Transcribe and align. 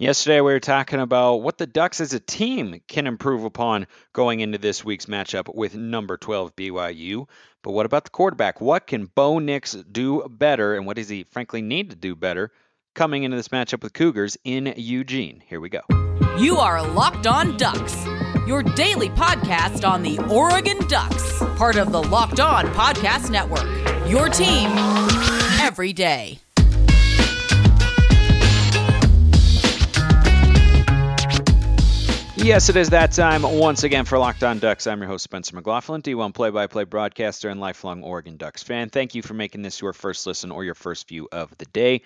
Yesterday, 0.00 0.40
we 0.40 0.54
were 0.54 0.60
talking 0.60 0.98
about 0.98 1.42
what 1.42 1.58
the 1.58 1.66
Ducks 1.66 2.00
as 2.00 2.14
a 2.14 2.20
team 2.20 2.80
can 2.88 3.06
improve 3.06 3.44
upon 3.44 3.86
going 4.14 4.40
into 4.40 4.56
this 4.56 4.82
week's 4.82 5.04
matchup 5.04 5.54
with 5.54 5.74
number 5.74 6.16
12 6.16 6.56
BYU. 6.56 7.28
But 7.62 7.72
what 7.72 7.84
about 7.84 8.04
the 8.04 8.10
quarterback? 8.10 8.62
What 8.62 8.86
can 8.86 9.04
Bo 9.04 9.38
Nix 9.40 9.74
do 9.74 10.26
better, 10.26 10.74
and 10.74 10.86
what 10.86 10.96
does 10.96 11.10
he 11.10 11.24
frankly 11.24 11.60
need 11.60 11.90
to 11.90 11.96
do 11.96 12.16
better 12.16 12.50
coming 12.94 13.24
into 13.24 13.36
this 13.36 13.48
matchup 13.48 13.82
with 13.82 13.92
Cougars 13.92 14.38
in 14.42 14.72
Eugene? 14.74 15.42
Here 15.46 15.60
we 15.60 15.68
go. 15.68 15.82
You 16.38 16.56
are 16.56 16.82
Locked 16.82 17.26
On 17.26 17.58
Ducks, 17.58 18.06
your 18.46 18.62
daily 18.62 19.10
podcast 19.10 19.86
on 19.86 20.02
the 20.02 20.18
Oregon 20.30 20.78
Ducks, 20.88 21.40
part 21.58 21.76
of 21.76 21.92
the 21.92 22.02
Locked 22.02 22.40
On 22.40 22.64
Podcast 22.68 23.28
Network. 23.28 23.68
Your 24.08 24.30
team 24.30 24.70
every 25.60 25.92
day. 25.92 26.38
Yes, 32.42 32.70
it 32.70 32.76
is 32.76 32.88
that 32.88 33.12
time 33.12 33.42
once 33.42 33.84
again 33.84 34.06
for 34.06 34.16
Locked 34.16 34.42
On 34.42 34.58
Ducks. 34.58 34.86
I'm 34.86 34.98
your 35.00 35.08
host, 35.08 35.24
Spencer 35.24 35.54
McLaughlin, 35.54 36.00
D1 36.00 36.32
play 36.32 36.48
by 36.48 36.68
play 36.68 36.84
broadcaster 36.84 37.50
and 37.50 37.60
lifelong 37.60 38.02
Oregon 38.02 38.38
Ducks 38.38 38.62
fan. 38.62 38.88
Thank 38.88 39.14
you 39.14 39.20
for 39.20 39.34
making 39.34 39.60
this 39.60 39.82
your 39.82 39.92
first 39.92 40.26
listen 40.26 40.50
or 40.50 40.64
your 40.64 40.74
first 40.74 41.06
view 41.06 41.28
of 41.30 41.56
the 41.58 41.66
day. 41.66 42.00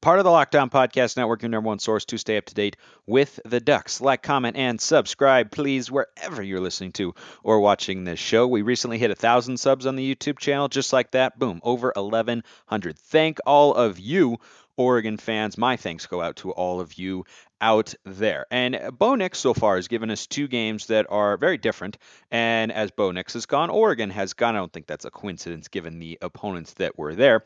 Part 0.00 0.20
of 0.20 0.24
the 0.24 0.30
Locked 0.30 0.54
On 0.54 0.70
Podcast 0.70 1.16
Network, 1.16 1.42
your 1.42 1.48
number 1.48 1.66
one 1.66 1.80
source 1.80 2.04
to 2.04 2.18
stay 2.18 2.36
up 2.36 2.46
to 2.46 2.54
date 2.54 2.76
with 3.04 3.40
the 3.44 3.58
Ducks. 3.58 4.00
Like, 4.00 4.22
comment, 4.22 4.56
and 4.56 4.80
subscribe, 4.80 5.50
please, 5.50 5.90
wherever 5.90 6.40
you're 6.40 6.60
listening 6.60 6.92
to 6.92 7.12
or 7.42 7.58
watching 7.58 8.04
this 8.04 8.20
show. 8.20 8.46
We 8.46 8.62
recently 8.62 8.96
hit 8.96 9.10
a 9.10 9.16
thousand 9.16 9.58
subs 9.58 9.86
on 9.86 9.96
the 9.96 10.14
YouTube 10.14 10.38
channel, 10.38 10.68
just 10.68 10.92
like 10.92 11.10
that. 11.10 11.36
Boom, 11.36 11.60
over 11.64 11.92
1,100. 11.96 12.96
Thank 12.96 13.38
all 13.44 13.74
of 13.74 13.98
you 13.98 14.38
Oregon 14.80 15.18
fans. 15.18 15.58
My 15.58 15.76
thanks 15.76 16.06
go 16.06 16.22
out 16.22 16.36
to 16.36 16.52
all 16.52 16.80
of 16.80 16.94
you 16.94 17.26
out 17.60 17.92
there. 18.06 18.46
And 18.50 18.80
Bo 18.98 19.14
Nix 19.14 19.38
so 19.38 19.52
far 19.52 19.76
has 19.76 19.88
given 19.88 20.10
us 20.10 20.26
two 20.26 20.48
games 20.48 20.86
that 20.86 21.04
are 21.10 21.36
very 21.36 21.58
different. 21.58 21.98
And 22.30 22.72
as 22.72 22.90
Bo 22.90 23.10
Nix 23.10 23.34
has 23.34 23.44
gone, 23.44 23.68
Oregon 23.68 24.08
has 24.08 24.32
gone. 24.32 24.56
I 24.56 24.58
don't 24.58 24.72
think 24.72 24.86
that's 24.86 25.04
a 25.04 25.10
coincidence 25.10 25.68
given 25.68 25.98
the 25.98 26.16
opponents 26.22 26.72
that 26.74 26.98
were 26.98 27.14
there. 27.14 27.44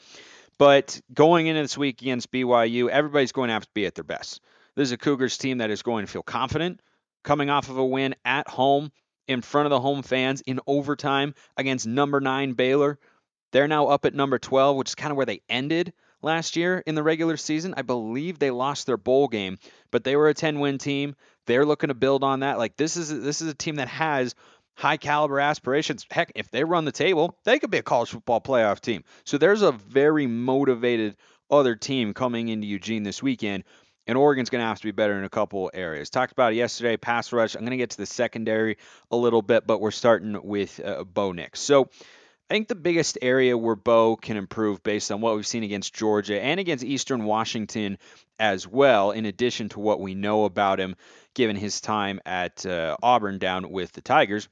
But 0.59 1.01
going 1.13 1.49
into 1.49 1.61
this 1.61 1.77
week 1.77 2.01
against 2.03 2.31
BYU, 2.31 2.89
everybody's 2.89 3.33
going 3.33 3.49
to 3.49 3.55
have 3.55 3.67
to 3.67 3.75
be 3.75 3.87
at 3.87 3.97
their 3.97 4.05
best. 4.05 4.41
This 4.77 4.91
is 4.91 4.93
a 4.93 4.97
Cougars 4.97 5.37
team 5.37 5.59
that 5.59 5.71
is 5.71 5.83
going 5.83 6.07
to 6.07 6.13
feel 6.13 6.23
confident 6.23 6.81
coming 7.25 7.51
off 7.51 7.69
of 7.69 7.79
a 7.79 7.85
win 7.85 8.15
at 8.25 8.47
home 8.47 8.93
in 9.27 9.43
front 9.43 9.67
of 9.67 9.71
the 9.71 9.81
home 9.81 10.03
fans 10.03 10.41
in 10.43 10.61
overtime 10.69 11.35
against 11.57 11.85
number 11.85 12.21
nine 12.21 12.53
Baylor. 12.53 13.01
They're 13.51 13.67
now 13.67 13.89
up 13.89 14.05
at 14.05 14.15
number 14.15 14.39
12, 14.39 14.77
which 14.77 14.91
is 14.91 14.95
kind 14.95 15.11
of 15.11 15.17
where 15.17 15.27
they 15.27 15.41
ended 15.49 15.93
last 16.25 16.57
year 16.57 16.83
in 16.87 16.95
the 16.95 17.03
regular 17.03 17.37
season. 17.37 17.75
I 17.77 17.83
believe 17.83 18.39
they 18.39 18.51
lost 18.51 18.87
their 18.87 18.97
bowl 18.97 19.29
game, 19.29 19.59
but 19.91 20.03
they 20.05 20.17
were 20.17 20.29
a 20.29 20.35
10-win 20.35 20.79
team. 20.79 21.15
They're 21.47 21.67
looking 21.67 21.89
to 21.89 21.95
build 21.95 22.25
on 22.25 22.41
that. 22.41 22.59
Like 22.59 22.77
this 22.77 22.97
is 22.97 23.09
this 23.23 23.41
is 23.41 23.49
a 23.49 23.55
team 23.55 23.77
that 23.77 23.89
has 23.89 24.35
high 24.75 24.97
caliber 24.97 25.41
aspirations. 25.41 26.07
Heck, 26.11 26.33
if 26.35 26.51
they 26.51 26.65
run 26.65 26.85
the 26.85 26.93
table, 26.93 27.39
they 27.45 27.59
could 27.59 27.71
be 27.71 27.79
a 27.79 27.83
college 27.83 28.11
football 28.11 28.41
playoff 28.41 28.81
team. 28.81 29.05
So 29.25 29.39
there's 29.39 29.63
a 29.63 29.73
very 29.73 30.27
motivated 30.27 31.17
other 31.51 31.77
team 31.77 32.15
coming 32.15 32.49
into 32.49 32.67
Eugene 32.67 33.03
this 33.03 33.23
weekend. 33.23 33.65
And 34.07 34.19
Oregon's 34.19 34.51
going 34.51 34.61
to 34.61 34.67
have 34.67 34.79
to 34.81 34.85
be 34.85 34.91
better 34.91 35.17
in 35.17 35.25
a 35.25 35.31
couple 35.31 35.71
areas. 35.73 36.11
Talked 36.11 36.33
about 36.33 36.53
it 36.53 36.57
yesterday, 36.57 36.99
pass 36.99 37.33
rush. 37.33 37.55
I'm 37.55 37.63
going 37.63 37.71
to 37.71 37.79
get 37.79 37.91
to 37.91 37.97
the 37.97 38.07
secondary 38.07 38.77
a 39.11 39.17
little 39.17 39.41
bit, 39.41 39.67
but 39.67 39.81
we're 39.81 39.93
starting 39.93 40.39
with 40.43 40.79
uh, 40.85 41.05
Bo 41.05 41.33
Nix. 41.33 41.61
So 41.61 41.89
I 42.51 42.55
think 42.55 42.69
the 42.69 42.75
biggest 42.75 43.17
area 43.23 43.57
where 43.57 43.75
Bo 43.75 44.17
can 44.17 44.37
improve 44.37 44.83
based 44.83 45.11
on 45.11 45.21
what 45.21 45.35
we've 45.35 45.47
seen 45.47 45.65
against 45.65 45.95
Georgia 45.95 46.41
and 46.41 46.61
against 46.61 46.85
Eastern 46.85 47.25
Washington 47.25 47.99
as 48.39 48.69
well, 48.69 49.13
in 49.13 49.25
addition 49.25 49.71
to 49.71 49.81
what 49.81 50.01
we 50.01 50.15
know 50.15 50.45
about 50.45 50.79
him 50.79 50.97
given 51.35 51.57
his 51.57 51.81
time 51.81 52.21
at 52.27 52.67
uh, 52.67 52.97
Auburn 53.03 53.39
down 53.39 53.71
with 53.71 53.93
the 53.93 54.03
Tigers. 54.03 54.49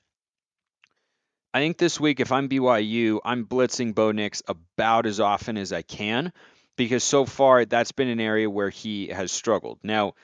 I 1.53 1.61
think 1.61 1.77
this 1.77 2.01
week, 2.01 2.21
if 2.21 2.33
I'm 2.33 2.49
BYU, 2.49 3.21
I'm 3.25 3.45
blitzing 3.45 3.95
Bo 3.95 4.11
Nix 4.11 4.43
about 4.49 5.05
as 5.05 5.21
often 5.21 5.59
as 5.59 5.71
I 5.71 5.83
can 5.83 6.33
because 6.77 7.05
so 7.05 7.27
far 7.27 7.67
that's 7.67 7.93
been 7.93 8.09
an 8.09 8.21
area 8.21 8.49
where 8.49 8.71
he 8.71 9.09
has 9.09 9.31
struggled. 9.31 9.79
Now, 9.83 10.15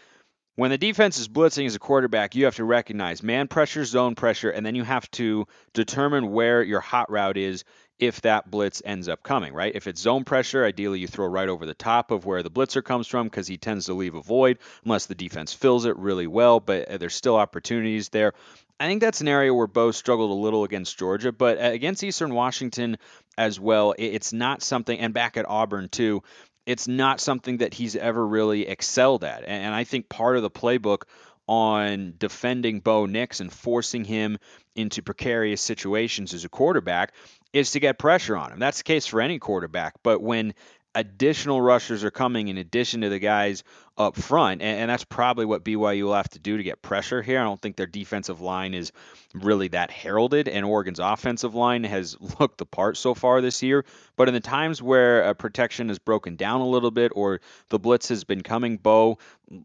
when 0.58 0.72
the 0.72 0.76
defense 0.78 1.20
is 1.20 1.28
blitzing 1.28 1.66
as 1.66 1.76
a 1.76 1.78
quarterback, 1.78 2.34
you 2.34 2.46
have 2.46 2.56
to 2.56 2.64
recognize 2.64 3.22
man 3.22 3.46
pressure, 3.46 3.84
zone 3.84 4.16
pressure, 4.16 4.50
and 4.50 4.66
then 4.66 4.74
you 4.74 4.82
have 4.82 5.08
to 5.12 5.46
determine 5.72 6.32
where 6.32 6.64
your 6.64 6.80
hot 6.80 7.08
route 7.12 7.36
is 7.36 7.62
if 8.00 8.22
that 8.22 8.50
blitz 8.50 8.82
ends 8.84 9.08
up 9.08 9.22
coming, 9.22 9.54
right? 9.54 9.76
If 9.76 9.86
it's 9.86 10.00
zone 10.00 10.24
pressure, 10.24 10.64
ideally 10.64 10.98
you 10.98 11.06
throw 11.06 11.28
right 11.28 11.48
over 11.48 11.64
the 11.64 11.74
top 11.74 12.10
of 12.10 12.26
where 12.26 12.42
the 12.42 12.50
blitzer 12.50 12.82
comes 12.82 13.06
from 13.06 13.28
because 13.28 13.46
he 13.46 13.56
tends 13.56 13.86
to 13.86 13.94
leave 13.94 14.16
a 14.16 14.20
void 14.20 14.58
unless 14.84 15.06
the 15.06 15.14
defense 15.14 15.54
fills 15.54 15.86
it 15.86 15.96
really 15.96 16.26
well, 16.26 16.58
but 16.58 16.88
uh, 16.88 16.96
there's 16.96 17.14
still 17.14 17.36
opportunities 17.36 18.08
there. 18.08 18.32
I 18.80 18.88
think 18.88 19.00
that's 19.00 19.20
an 19.20 19.28
area 19.28 19.54
where 19.54 19.68
Bo 19.68 19.92
struggled 19.92 20.32
a 20.32 20.34
little 20.34 20.64
against 20.64 20.98
Georgia, 20.98 21.30
but 21.30 21.58
uh, 21.58 21.70
against 21.70 22.02
Eastern 22.02 22.34
Washington 22.34 22.98
as 23.36 23.60
well, 23.60 23.94
it's 23.96 24.32
not 24.32 24.62
something, 24.62 24.98
and 24.98 25.14
back 25.14 25.36
at 25.36 25.48
Auburn 25.48 25.88
too, 25.88 26.24
it's 26.68 26.86
not 26.86 27.18
something 27.18 27.56
that 27.56 27.72
he's 27.72 27.96
ever 27.96 28.24
really 28.24 28.68
excelled 28.68 29.24
at. 29.24 29.42
And 29.46 29.74
I 29.74 29.84
think 29.84 30.10
part 30.10 30.36
of 30.36 30.42
the 30.42 30.50
playbook 30.50 31.04
on 31.46 32.12
defending 32.18 32.80
Bo 32.80 33.06
Nix 33.06 33.40
and 33.40 33.50
forcing 33.50 34.04
him 34.04 34.36
into 34.76 35.00
precarious 35.00 35.62
situations 35.62 36.34
as 36.34 36.44
a 36.44 36.50
quarterback 36.50 37.14
is 37.54 37.70
to 37.70 37.80
get 37.80 37.98
pressure 37.98 38.36
on 38.36 38.52
him. 38.52 38.58
That's 38.58 38.76
the 38.76 38.84
case 38.84 39.06
for 39.06 39.22
any 39.22 39.38
quarterback. 39.38 39.94
But 40.02 40.20
when 40.20 40.52
additional 40.98 41.62
rushers 41.62 42.02
are 42.02 42.10
coming 42.10 42.48
in 42.48 42.58
addition 42.58 43.02
to 43.02 43.08
the 43.08 43.20
guys 43.20 43.62
up 43.96 44.16
front, 44.16 44.62
and, 44.62 44.80
and, 44.80 44.90
that's 44.90 45.04
probably 45.04 45.44
what 45.44 45.64
BYU 45.64 46.04
will 46.04 46.14
have 46.14 46.28
to 46.30 46.38
do 46.38 46.56
to 46.56 46.62
get 46.62 46.82
pressure 46.82 47.22
here. 47.22 47.40
I 47.40 47.44
don't 47.44 47.60
think 47.60 47.76
their 47.76 47.86
defensive 47.86 48.40
line 48.40 48.74
is 48.74 48.92
really 49.32 49.68
that 49.68 49.90
heralded, 49.90 50.48
and 50.48 50.64
Oregon's 50.64 50.98
offensive 50.98 51.54
line 51.54 51.84
has 51.84 52.16
looked 52.40 52.58
the 52.58 52.66
part 52.66 52.96
so 52.96 53.14
far 53.14 53.40
this 53.40 53.62
year. 53.62 53.84
But 54.16 54.28
in 54.28 54.34
the 54.34 54.40
times 54.40 54.82
where 54.82 55.22
a 55.22 55.34
protection 55.34 55.88
has 55.88 55.98
broken 55.98 56.36
down 56.36 56.60
a 56.60 56.68
little 56.68 56.90
bit, 56.90 57.12
or 57.14 57.40
the 57.68 57.78
blitz 57.78 58.08
has 58.08 58.24
been 58.24 58.42
coming, 58.42 58.76
Bo, 58.76 59.18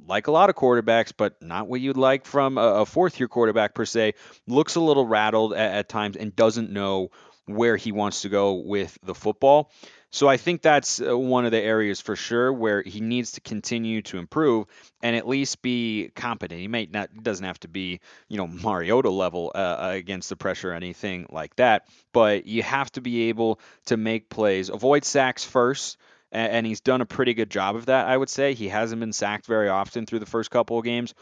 like 0.08 0.28
a 0.28 0.32
lot 0.32 0.50
of 0.50 0.56
quarterbacks, 0.56 1.14
but 1.16 1.42
not 1.42 1.68
what 1.68 1.82
you'd 1.82 1.98
like 1.98 2.26
from 2.26 2.58
a, 2.60 2.82
a 2.82 2.86
fourth-year 2.86 3.28
quarterback 3.28 3.74
per 3.74 3.86
se, 3.86 4.14
looks 4.48 4.76
a 4.76 4.82
little 4.82 5.06
rattled 5.06 5.54
at, 5.54 5.74
at 5.74 5.90
times 5.90 6.16
and 6.16 6.36
doesn't 6.36 6.72
know 6.72 7.10
where 7.46 7.76
he 7.76 7.92
wants 7.92 8.22
to 8.22 8.30
go 8.30 8.54
with 8.54 8.98
the 9.04 9.16
football. 9.16 9.72
So 10.14 10.28
I 10.28 10.38
think 10.38 10.62
that's 10.62 11.02
uh, 11.02 11.18
one 11.18 11.46
of 11.46 11.52
the 11.52 11.60
areas 11.60 12.00
for 12.00 12.16
sure 12.16 12.54
where 12.54 12.84
he 12.84 13.02
needs 13.02 13.32
to 13.32 13.42
continue 13.42 14.04
to 14.04 14.20
improve 14.20 14.68
and 15.02 15.16
at 15.16 15.28
least 15.28 15.64
be 15.64 16.12
competent. 16.16 16.62
He 16.62 16.68
may 16.68 16.86
not 16.86 17.10
doesn't 17.24 17.44
have 17.44 17.60
to 17.62 17.68
be 17.68 18.00
you 18.30 18.38
know 18.38 18.46
Mariota 18.46 19.10
level 19.10 19.52
uh, 19.56 19.58
uh, 19.58 19.92
against 19.96 20.30
the 20.30 20.36
pressure 20.36 20.70
or 20.70 20.76
anything 20.76 21.26
like 21.32 21.56
that, 21.56 21.88
but 22.14 22.46
you 22.46 22.62
have 22.62 22.92
to 22.92 23.02
be 23.02 23.30
able 23.30 23.60
to 23.88 23.98
make 23.98 24.30
plays, 24.30 24.70
avoid 24.70 25.04
sacks 25.04 25.44
first. 25.44 25.98
And 26.32 26.66
he's 26.66 26.82
done 26.82 27.02
a 27.02 27.06
pretty 27.06 27.36
good 27.36 27.52
job 27.52 27.76
of 27.76 27.86
that, 27.86 28.08
I 28.08 28.18
would 28.18 28.30
say. 28.30 28.56
He 28.56 28.68
hasn't 28.68 29.00
been 29.00 29.14
sacked 29.14 29.46
very 29.46 29.70
often 29.70 30.08
through 30.08 30.18
the 30.18 30.26
first 30.26 30.50
couple 30.50 30.80
of 30.80 30.84
games 30.84 31.14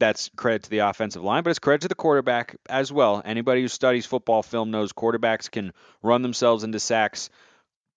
that's 0.00 0.30
credit 0.36 0.62
to 0.62 0.70
the 0.70 0.78
offensive 0.78 1.22
line, 1.22 1.42
but 1.42 1.50
it's 1.50 1.58
credit 1.58 1.82
to 1.82 1.88
the 1.88 1.94
quarterback 1.94 2.56
as 2.68 2.90
well. 2.90 3.20
Anybody 3.24 3.60
who 3.62 3.68
studies 3.68 4.06
football 4.06 4.42
film 4.42 4.70
knows 4.70 4.92
quarterbacks 4.92 5.50
can 5.50 5.72
run 6.02 6.22
themselves 6.22 6.64
into 6.64 6.80
sacks 6.80 7.28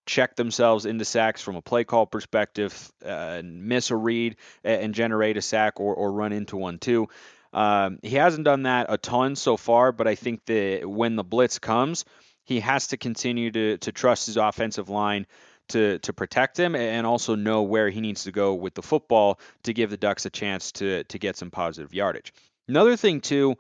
check 0.06 0.36
themselves 0.36 0.86
into 0.86 1.06
sacks 1.06 1.42
from 1.42 1.56
a 1.56 1.62
play 1.62 1.84
call 1.84 2.06
perspective, 2.06 2.92
uh, 3.06 3.42
miss 3.44 3.92
a 3.92 3.96
read 3.96 4.36
and 4.64 4.94
generate 4.94 5.38
a 5.38 5.42
sack 5.42 5.80
or, 5.80 5.94
or 5.94 6.12
run 6.12 6.32
into 6.32 6.58
one 6.58 6.80
too. 6.80 7.08
Um, 7.54 8.00
he 8.02 8.16
hasn't 8.16 8.46
done 8.46 8.64
that 8.64 8.88
a 8.90 8.98
ton 8.98 9.36
so 9.36 9.58
far, 9.58 9.92
but 9.92 10.08
I 10.08 10.16
think 10.16 10.46
that 10.46 10.90
when 10.90 11.16
the 11.16 11.24
blitz 11.24 11.60
comes, 11.60 12.06
he 12.46 12.60
has 12.62 12.88
to 12.88 12.98
continue 12.98 13.52
to, 13.52 13.78
to 13.78 13.92
trust 13.92 14.26
his 14.26 14.38
offensive 14.38 14.90
line 14.90 15.28
to, 15.70 16.00
to 16.00 16.14
protect 16.14 16.60
him 16.60 16.76
and 16.76 17.06
also 17.06 17.36
know 17.36 17.64
where 17.64 17.90
he 17.90 18.02
needs 18.02 18.24
to 18.24 18.32
go 18.32 18.54
with 18.54 18.74
the 18.74 18.82
football 18.82 19.40
to 19.64 19.74
give 19.74 19.90
the 19.90 19.98
Ducks 19.98 20.26
a 20.26 20.30
chance 20.30 20.72
to, 20.74 21.04
to 21.06 21.20
get 21.20 21.38
some 21.38 21.52
positive 21.52 21.94
yardage. 21.94 22.34
Another 22.68 22.96
thing, 22.96 23.22
too, 23.22 23.56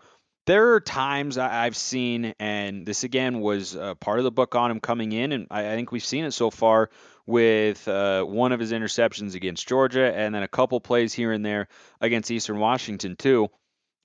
there 0.51 0.74
are 0.74 0.81
times 0.81 1.38
I've 1.38 1.77
seen, 1.77 2.33
and 2.38 2.86
this 2.86 3.06
again 3.06 3.39
was 3.39 3.74
uh, 3.74 3.95
part 3.95 4.18
of 4.18 4.25
the 4.25 4.31
book 4.31 4.53
on 4.53 4.69
him 4.69 4.81
coming 4.81 5.13
in, 5.13 5.31
and 5.31 5.48
I, 5.50 5.63
think 5.75 5.94
we've 5.94 6.03
seen 6.03 6.25
it 6.25 6.31
so 6.31 6.51
far 6.51 6.89
with 7.25 7.88
uh, 7.88 8.25
one 8.25 8.51
of 8.51 8.59
his 8.59 8.74
interceptions 8.74 9.33
against 9.33 9.65
Georgia, 9.65 10.13
and 10.13 10.36
then 10.36 10.44
a 10.44 10.50
couple 10.50 10.81
plays 10.81 11.13
here 11.13 11.31
and 11.31 11.45
there 11.45 11.69
against 12.01 12.31
Eastern 12.31 12.59
Washington 12.59 13.15
too. 13.15 13.48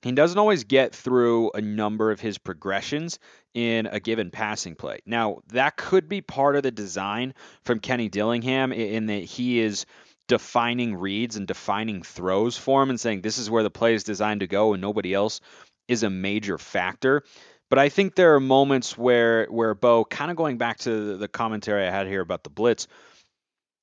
He 0.03 0.13
doesn't 0.13 0.39
always 0.39 0.63
get 0.63 0.95
through 0.95 1.51
a 1.51 1.61
number 1.61 2.13
of 2.13 2.21
his 2.21 2.39
progressions 2.39 3.19
in 3.53 3.87
a 3.87 3.99
given 3.99 4.31
passing 4.31 4.77
play. 4.77 5.01
Now, 5.05 5.39
that 5.49 5.77
could 5.77 6.09
be 6.09 6.21
part 6.21 6.55
of 6.55 6.63
the 6.63 6.71
design 6.71 7.35
from 7.65 7.81
Kenny 7.81 8.09
Dillingham 8.09 8.71
in 8.71 9.07
that 9.07 9.25
he 9.25 9.59
is 9.59 9.85
defining 10.29 10.95
reads 10.95 11.37
and 11.37 11.47
defining 11.47 12.03
throws 12.03 12.57
for 12.57 12.83
him 12.83 12.91
and 12.91 13.01
saying 13.01 13.21
this 13.21 13.39
is 13.39 13.51
where 13.51 13.63
the 13.63 13.71
play 13.71 13.95
is 13.95 14.05
designed 14.05 14.41
to 14.41 14.47
go 14.47 14.73
and 14.73 14.81
nobody 14.81 15.15
else 15.15 15.41
is 15.89 16.03
a 16.03 16.11
major 16.11 16.59
factor. 16.59 17.23
But 17.69 17.79
I 17.79 17.89
think 17.89 18.15
there 18.15 18.35
are 18.35 18.41
moments 18.41 18.97
where 18.97 19.47
where 19.47 19.75
Bo, 19.75 20.05
kind 20.05 20.31
of 20.31 20.37
going 20.37 20.57
back 20.57 20.79
to 20.81 21.17
the 21.17 21.29
commentary 21.29 21.87
I 21.87 21.91
had 21.91 22.07
here 22.07 22.21
about 22.21 22.45
the 22.45 22.51
blitz, 22.51 22.87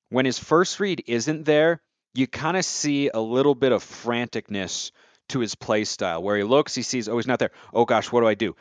when 0.08 0.24
his 0.24 0.38
first 0.38 0.80
read 0.80 1.04
isn't 1.06 1.44
there, 1.44 1.82
you 2.14 2.26
kind 2.26 2.56
of 2.56 2.64
see 2.64 3.10
a 3.12 3.20
little 3.20 3.54
bit 3.54 3.72
of 3.72 3.84
franticness 3.84 4.90
to 5.30 5.40
his 5.40 5.54
play 5.54 5.84
style 5.84 6.22
where 6.22 6.36
he 6.36 6.44
looks, 6.44 6.74
he 6.74 6.82
sees, 6.82 7.08
oh, 7.08 7.16
he's 7.16 7.26
not 7.26 7.38
there. 7.38 7.50
Oh 7.72 7.84
gosh, 7.84 8.12
what 8.12 8.20
do 8.20 8.26
I 8.26 8.34
do? 8.34 8.54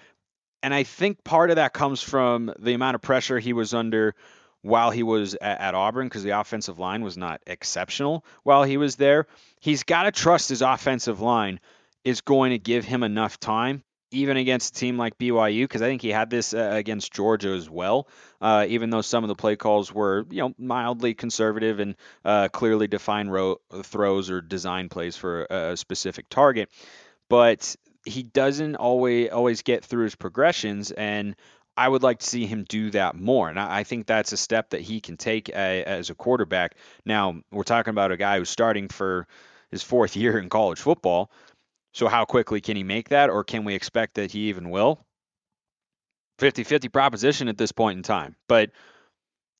And 0.62 0.74
I 0.74 0.84
think 0.84 1.24
part 1.24 1.50
of 1.50 1.58
that 1.58 1.74
comes 1.74 2.02
from 2.02 2.54
the 2.58 2.74
amount 2.74 2.96
of 2.96 3.02
pressure 3.02 3.38
he 3.38 3.54
was 3.54 3.74
under 3.74 4.16
while 4.62 4.92
he 4.92 5.04
was 5.04 5.36
at, 5.36 5.60
at 5.60 5.76
Auburn 5.76 6.08
because 6.08 6.24
the 6.24 6.40
offensive 6.40 6.80
line 6.80 7.04
was 7.04 7.18
not 7.18 7.42
exceptional 7.46 8.26
while 8.44 8.64
he 8.64 8.78
was 8.78 8.96
there. 8.96 9.28
He's 9.60 9.84
got 9.84 10.04
to 10.04 10.12
trust 10.12 10.50
his 10.50 10.62
offensive 10.62 11.20
line 11.20 11.60
is 12.04 12.22
going 12.22 12.52
to 12.52 12.60
give 12.60 12.86
him 12.86 13.04
enough 13.04 13.40
time 13.40 13.84
even 14.14 14.38
against 14.38 14.76
a 14.76 14.80
team 14.80 14.98
like 14.98 15.18
BYU, 15.18 15.64
because 15.64 15.82
I 15.82 15.88
think 15.88 16.02
he 16.02 16.10
had 16.10 16.30
this 16.30 16.54
uh, 16.54 16.70
against 16.74 17.12
Georgia 17.12 17.50
as 17.50 17.70
well. 17.70 18.08
Uh, 18.40 18.66
even 18.70 18.90
though 18.92 19.02
some 19.02 19.24
of 19.24 19.28
the 19.28 19.36
play 19.36 19.56
calls 19.56 19.92
were, 19.92 20.26
you 20.30 20.42
know, 20.42 20.54
mildly 20.58 21.16
conservative 21.16 21.80
and 21.80 21.96
uh, 22.24 22.48
clearly 22.50 22.88
defined 22.88 23.32
ro- 23.34 23.60
throws 23.82 24.30
or 24.30 24.40
design 24.40 24.88
plays 24.88 25.18
for 25.18 25.46
a 25.50 25.76
specific 25.76 26.30
target, 26.30 26.70
but 27.30 27.76
he 28.06 28.22
doesn't 28.22 28.76
always 28.76 29.30
always 29.32 29.62
get 29.62 29.84
through 29.84 30.04
his 30.04 30.16
progressions, 30.16 30.92
and 30.92 31.36
I 31.76 31.90
would 31.90 32.04
like 32.04 32.20
to 32.20 32.28
see 32.28 32.46
him 32.46 32.66
do 32.70 32.92
that 32.92 33.16
more. 33.16 33.50
And 33.50 33.60
I 33.60 33.84
think 33.84 34.06
that's 34.06 34.32
a 34.32 34.38
step 34.38 34.72
that 34.72 34.82
he 34.82 35.02
can 35.02 35.18
take 35.18 35.50
a, 35.50 35.84
as 35.84 36.12
a 36.12 36.16
quarterback. 36.16 36.76
Now, 37.04 37.42
we're 37.52 37.64
talking 37.64 37.90
about 37.92 38.12
a 38.12 38.18
guy 38.18 38.38
who's 38.38 38.50
starting 38.50 38.90
for 38.90 39.28
his 39.72 39.82
fourth 39.82 40.16
year 40.16 40.38
in 40.38 40.50
college 40.50 40.80
football. 40.80 41.32
So, 41.94 42.08
how 42.08 42.26
quickly 42.26 42.62
can 42.62 42.76
he 42.76 42.84
make 42.84 43.10
that, 43.10 43.30
or 43.30 43.44
can 43.44 43.64
we 43.64 43.76
expect 43.76 44.16
that 44.16 44.32
he 44.32 44.50
even 44.50 44.70
will? 44.70 45.06
50 46.40 46.64
50 46.64 46.90
proposition 46.90 47.48
at 47.48 47.58
this 47.58 47.72
point 47.72 47.98
in 47.98 48.04
time. 48.04 48.36
But 48.48 48.72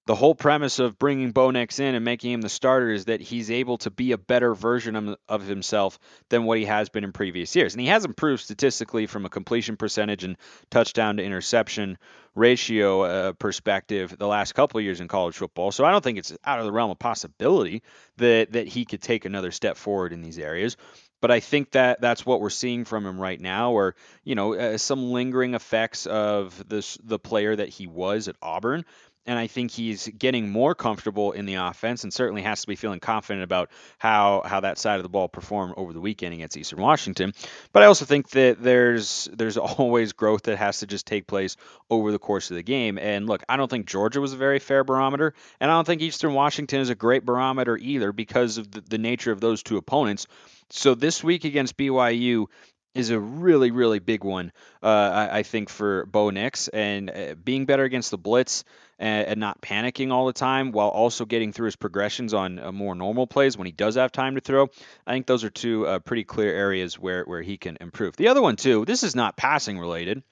the 0.06 0.16
whole 0.16 0.36
premise 0.36 0.80
of 0.80 1.00
bringing 1.00 1.32
Bo 1.32 1.52
Nix 1.52 1.80
in 1.80 1.96
and 1.96 2.04
making 2.04 2.34
him 2.34 2.42
the 2.42 2.50
starter 2.50 2.90
is 2.90 3.06
that 3.06 3.22
he's 3.22 3.50
able 3.50 3.78
to 3.80 3.90
be 3.90 4.12
a 4.12 4.18
better 4.18 4.54
version 4.54 5.16
of 5.30 5.46
himself 5.46 5.98
than 6.30 6.44
what 6.44 6.58
he 6.58 6.66
has 6.66 6.90
been 6.90 7.06
in 7.06 7.14
previous 7.14 7.56
years. 7.56 7.74
And 7.74 7.80
he 7.80 7.88
has 7.88 8.04
improved 8.04 8.44
statistically 8.44 9.06
from 9.06 9.26
a 9.26 9.30
completion 9.30 9.78
percentage 9.78 10.26
and 10.26 10.36
touchdown 10.70 11.18
to 11.18 11.24
interception 11.24 11.98
ratio 12.36 13.04
uh, 13.04 13.34
perspective 13.34 14.16
the 14.18 14.28
last 14.28 14.54
couple 14.54 14.82
years 14.82 15.00
in 15.00 15.08
college 15.08 15.36
football. 15.36 15.72
So 15.72 15.86
I 15.86 15.92
don't 15.92 16.04
think 16.04 16.18
it's 16.18 16.36
out 16.44 16.60
of 16.60 16.66
the 16.66 16.74
realm 16.74 16.92
of 16.92 17.00
possibility 17.00 17.82
that 18.18 18.52
that 18.54 18.68
he 18.68 18.84
could 18.84 19.02
take 19.02 19.24
another 19.24 19.52
step 19.52 19.78
forward 19.78 20.12
in 20.12 20.22
these 20.22 20.40
areas. 20.40 20.76
But 21.24 21.32
I 21.32 21.40
think 21.40 21.72
that 21.72 22.02
that's 22.02 22.26
what 22.26 22.42
we're 22.42 22.50
seeing 22.50 22.84
from 22.84 23.06
him 23.06 23.18
right 23.18 23.40
now, 23.40 23.72
or 23.72 23.96
you 24.26 24.36
know, 24.36 24.56
uh, 24.56 24.78
some 24.78 25.14
lingering 25.14 25.54
effects 25.54 26.06
of 26.06 26.68
this 26.68 26.98
the 27.02 27.18
player 27.18 27.56
that 27.56 27.70
he 27.70 27.88
was 27.88 28.28
at 28.28 28.36
Auburn 28.42 28.84
and 29.26 29.40
I 29.40 29.48
think 29.48 29.72
he's 29.72 30.08
getting 30.08 30.50
more 30.50 30.76
comfortable 30.76 31.32
in 31.32 31.46
the 31.46 31.56
offense, 31.56 32.04
and 32.04 32.14
certainly 32.14 32.42
has 32.42 32.62
to 32.62 32.68
be 32.68 32.76
feeling 32.76 33.00
confident 33.00 33.44
about 33.44 33.70
how 33.98 34.42
how 34.46 34.60
that 34.62 34.78
side 34.78 34.98
of 34.98 35.04
the 35.04 35.10
ball 35.10 35.28
performed 35.28 35.74
over 35.78 35.94
the 35.94 36.02
weekend 36.02 36.34
against 36.34 36.58
Eastern 36.58 36.82
Washington. 36.82 37.34
But 37.72 37.84
I 37.84 37.86
also 37.88 38.06
think 38.06 38.30
that 38.32 38.62
there's 38.62 39.30
there's 39.34 39.58
always 39.80 40.14
growth 40.14 40.44
that 40.44 40.58
has 40.58 40.80
to 40.80 40.88
just 40.88 41.06
take 41.06 41.28
place 41.28 41.56
over 41.90 42.12
the 42.12 42.20
course 42.20 42.52
of 42.52 42.56
the 42.56 42.64
game. 42.64 42.98
And 42.98 43.28
look, 43.28 43.44
I 43.48 43.58
don't 43.58 43.70
think 43.70 43.86
Georgia 43.86 44.22
was 44.22 44.34
a 44.34 44.38
very 44.38 44.60
fair 44.60 44.84
barometer, 44.84 45.34
and 45.60 45.72
I 45.72 45.76
don't 45.76 45.86
think 45.86 46.02
Eastern 46.02 46.34
Washington 46.34 46.82
is 46.82 46.90
a 46.90 46.96
great 46.96 47.26
barometer 47.26 47.78
either 47.78 48.12
because 48.12 48.58
of 48.58 48.72
the, 48.72 48.82
the 48.82 48.98
nature 48.98 49.32
of 49.32 49.40
those 49.40 49.64
two 49.64 49.78
opponents. 49.78 50.28
So 50.70 50.96
this 50.96 51.24
week 51.24 51.46
against 51.46 51.78
BYU, 51.78 52.48
is 52.96 53.10
a 53.10 53.20
really, 53.20 53.72
really 53.72 54.00
big 54.00 54.24
one, 54.24 54.52
uh, 54.82 54.88
I, 54.88 55.40
I, 55.40 55.44
think, 55.44 55.70
for 55.70 56.06
Bo 56.06 56.30
Nix. 56.30 56.68
And 56.68 57.10
uh, 57.10 57.36
being 57.36 57.66
better 57.66 57.84
against 57.84 58.12
the 58.12 58.18
blitz 58.18 58.64
and, 59.00 59.28
and, 59.28 59.40
not 59.40 59.62
panicking 59.62 60.12
all 60.12 60.28
the 60.28 60.34
time 60.34 60.72
while 60.72 60.90
also 60.90 61.26
getting 61.26 61.52
through 61.52 61.66
his 61.66 61.76
progressions 61.76 62.34
on 62.34 62.60
uh, 62.60 62.72
more 62.72 62.94
normal 62.94 63.26
plays 63.26 63.58
when 63.58 63.66
he 63.66 63.72
does 63.72 63.96
have 63.96 64.12
time 64.12 64.36
to 64.36 64.42
throw, 64.42 64.70
I 65.08 65.14
think 65.14 65.26
those 65.26 65.44
are 65.44 65.50
two 65.50 65.88
uh, 65.88 66.00
pretty 66.00 66.24
clear 66.24 66.54
areas 66.54 67.00
where, 67.00 67.24
where 67.24 67.42
he 67.42 67.58
can 67.58 67.78
improve. 67.82 68.16
The 68.16 68.28
other 68.28 68.42
one, 68.42 68.56
too, 68.56 68.86
this 68.86 69.04
is 69.04 69.16
not 69.16 69.38
passing 69.38 69.80
related, 69.80 70.24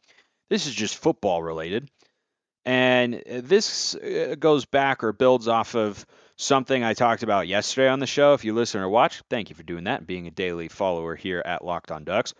this 0.49 0.67
is 0.67 0.73
just 0.75 0.97
football 0.97 1.41
related. 1.41 1.89
And 2.63 3.15
uh, 3.15 3.41
this 3.41 3.95
uh, 3.95 4.35
goes 4.37 4.65
back 4.65 5.03
or 5.03 5.13
builds 5.13 5.47
off 5.47 5.75
of 5.75 6.05
something 6.41 6.83
I 6.83 6.93
talked 6.93 7.23
about 7.23 7.47
yesterday 7.47 7.87
on 7.87 7.99
the 7.99 8.07
show. 8.07 8.33
If 8.33 8.43
you 8.43 8.53
listen 8.53 8.81
or 8.81 8.89
watch, 8.89 9.21
thank 9.29 9.49
you 9.49 9.55
for 9.55 9.63
doing 9.63 9.85
that, 9.85 9.99
and 9.99 10.07
being 10.07 10.27
a 10.27 10.31
daily 10.31 10.67
follower 10.67 11.15
here 11.15 11.41
at 11.45 11.63
Locked 11.63 11.91
On 11.91 12.03
Ducks. 12.03 12.33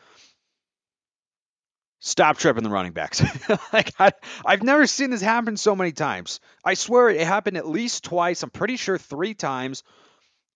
Stop 2.00 2.38
tripping 2.40 2.64
the 2.64 2.70
running 2.70 2.94
backs. 2.94 3.22
like 3.74 3.94
I, 4.00 4.12
have 4.46 4.64
never 4.64 4.88
seen 4.88 5.12
this 5.12 5.22
happen 5.22 5.56
so 5.56 5.76
many 5.76 5.92
times. 5.92 6.40
I 6.66 6.74
swear 6.74 7.10
it 7.10 7.26
happened 7.26 7.58
at 7.58 7.68
least 7.68 8.04
twice. 8.04 8.42
I'm 8.42 8.50
pretty 8.50 8.76
sure 8.76 8.98
three 8.98 9.36
times 9.36 9.84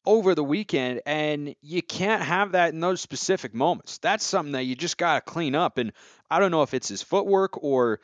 over 0.07 0.33
the 0.33 0.43
weekend, 0.43 1.01
and 1.05 1.55
you 1.61 1.83
can't 1.83 2.23
have 2.23 2.53
that 2.53 2.73
in 2.73 2.79
those 2.79 2.99
specific 2.99 3.53
moments. 3.53 3.99
That's 3.99 4.23
something 4.23 4.53
that 4.53 4.63
you 4.63 4.75
just 4.75 4.97
got 4.97 5.15
to 5.23 5.31
clean 5.31 5.53
up. 5.53 5.77
And 5.77 5.93
I 6.31 6.39
don't 6.39 6.51
know 6.51 6.63
if 6.63 6.73
it's 6.73 6.87
his 6.87 7.03
footwork 7.03 7.63
or 7.63 7.99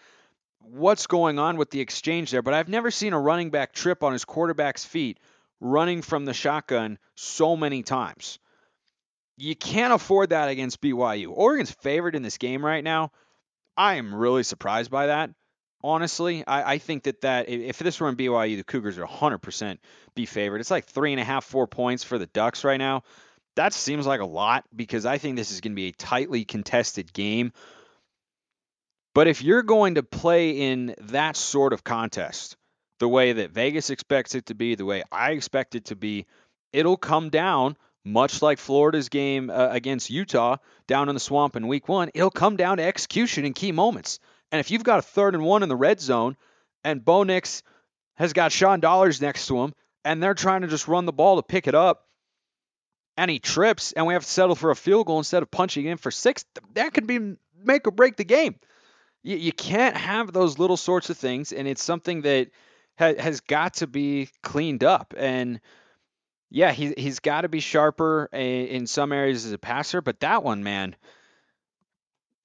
what's 0.59 1.07
going 1.07 1.39
on 1.39 1.57
with 1.57 1.71
the 1.71 1.81
exchange 1.81 2.29
there, 2.29 2.43
but 2.43 2.53
I've 2.53 2.69
never 2.69 2.91
seen 2.91 3.13
a 3.13 3.19
running 3.19 3.49
back 3.49 3.73
trip 3.73 4.03
on 4.03 4.13
his 4.13 4.23
quarterback's 4.23 4.85
feet 4.85 5.17
running 5.61 6.01
from 6.01 6.25
the 6.25 6.33
shotgun 6.33 6.97
so 7.15 7.55
many 7.55 7.83
times. 7.83 8.39
You 9.37 9.55
can't 9.55 9.93
afford 9.93 10.31
that 10.31 10.49
against 10.49 10.81
BYU. 10.81 11.29
Oregon's 11.29 11.71
favored 11.71 12.15
in 12.15 12.23
this 12.23 12.37
game 12.37 12.65
right 12.65 12.83
now. 12.83 13.11
I 13.77 13.95
am 13.95 14.13
really 14.13 14.43
surprised 14.43 14.91
by 14.91 15.07
that. 15.07 15.29
Honestly, 15.83 16.45
I, 16.45 16.73
I 16.73 16.77
think 16.77 17.03
that 17.03 17.21
that 17.21 17.49
if 17.49 17.79
this 17.79 17.99
were 17.99 18.09
in 18.09 18.15
BYU, 18.15 18.57
the 18.57 18.63
Cougars 18.63 18.97
are 18.99 19.07
100% 19.07 19.77
be 20.13 20.25
favored. 20.25 20.59
It's 20.59 20.69
like 20.69 20.85
three 20.85 21.13
and 21.13 21.21
a 21.21 21.23
half, 21.23 21.45
four 21.45 21.65
points 21.65 22.03
for 22.03 22.17
the 22.17 22.27
Ducks 22.27 22.63
right 22.63 22.77
now. 22.77 23.03
That 23.55 23.73
seems 23.73 24.05
like 24.05 24.21
a 24.21 24.25
lot 24.25 24.65
because 24.75 25.05
I 25.05 25.17
think 25.17 25.35
this 25.35 25.51
is 25.51 25.61
going 25.61 25.73
to 25.73 25.75
be 25.75 25.87
a 25.87 25.93
tightly 25.93 26.45
contested 26.45 27.13
game. 27.13 27.51
But 29.13 29.27
if 29.27 29.41
you're 29.41 29.63
going 29.63 29.95
to 29.95 30.03
play 30.03 30.51
in 30.51 30.95
that 30.99 31.35
sort 31.35 31.73
of 31.73 31.83
contest, 31.83 32.55
the 33.01 33.09
way 33.09 33.33
that 33.33 33.49
Vegas 33.49 33.89
expects 33.89 34.35
it 34.35 34.45
to 34.45 34.53
be, 34.53 34.75
the 34.75 34.85
way 34.85 35.01
I 35.11 35.31
expect 35.31 35.73
it 35.73 35.85
to 35.85 35.95
be, 35.95 36.27
it'll 36.71 36.97
come 36.97 37.29
down 37.29 37.75
much 38.05 38.43
like 38.43 38.59
Florida's 38.59 39.09
game 39.09 39.49
uh, 39.49 39.69
against 39.71 40.11
Utah 40.11 40.57
down 40.85 41.09
in 41.09 41.15
the 41.15 41.19
swamp 41.19 41.55
in 41.55 41.67
week 41.67 41.89
one. 41.89 42.11
It'll 42.13 42.29
come 42.29 42.57
down 42.57 42.77
to 42.77 42.83
execution 42.83 43.43
in 43.43 43.53
key 43.53 43.71
moments. 43.71 44.19
And 44.51 44.59
if 44.59 44.69
you've 44.69 44.83
got 44.83 44.99
a 44.99 45.01
third 45.01 45.33
and 45.33 45.43
one 45.43 45.63
in 45.63 45.69
the 45.69 45.75
red 45.75 45.99
zone 45.99 46.37
and 46.83 47.03
Bo 47.03 47.23
Nix 47.23 47.63
has 48.17 48.33
got 48.33 48.51
Sean 48.51 48.79
Dollars 48.79 49.19
next 49.19 49.47
to 49.47 49.63
him 49.63 49.73
and 50.05 50.21
they're 50.21 50.35
trying 50.35 50.61
to 50.61 50.67
just 50.67 50.87
run 50.87 51.05
the 51.05 51.11
ball 51.11 51.37
to 51.37 51.43
pick 51.43 51.65
it 51.65 51.73
up 51.73 52.05
and 53.17 53.31
he 53.31 53.39
trips 53.39 53.93
and 53.93 54.05
we 54.05 54.13
have 54.13 54.25
to 54.25 54.29
settle 54.29 54.55
for 54.55 54.69
a 54.69 54.75
field 54.75 55.07
goal 55.07 55.17
instead 55.17 55.41
of 55.41 55.49
punching 55.49 55.87
in 55.87 55.97
for 55.97 56.11
six, 56.11 56.45
that 56.75 56.93
could 56.93 57.07
be 57.07 57.35
make 57.63 57.87
or 57.87 57.91
break 57.91 58.15
the 58.15 58.23
game 58.23 58.59
you, 59.23 59.37
you 59.37 59.51
can't 59.51 59.97
have 59.97 60.31
those 60.31 60.57
little 60.59 60.77
sorts 60.77 61.09
of 61.09 61.17
things, 61.17 61.51
and 61.51 61.67
it's 61.67 61.83
something 61.83 62.21
that 62.21 62.49
ha- 63.01 63.21
has 63.21 63.41
got 63.41 63.75
to 63.75 63.87
be 63.87 64.29
cleaned 64.43 64.83
up. 64.83 65.13
And 65.17 65.59
yeah, 66.49 66.71
he, 66.71 66.93
he's 66.97 67.19
got 67.19 67.41
to 67.41 67.49
be 67.49 67.59
sharper 67.59 68.29
a, 68.31 68.63
in 68.63 68.87
some 68.87 69.11
areas 69.11 69.45
as 69.45 69.51
a 69.51 69.57
passer, 69.57 70.01
but 70.01 70.19
that 70.19 70.43
one, 70.43 70.63
man, 70.63 70.95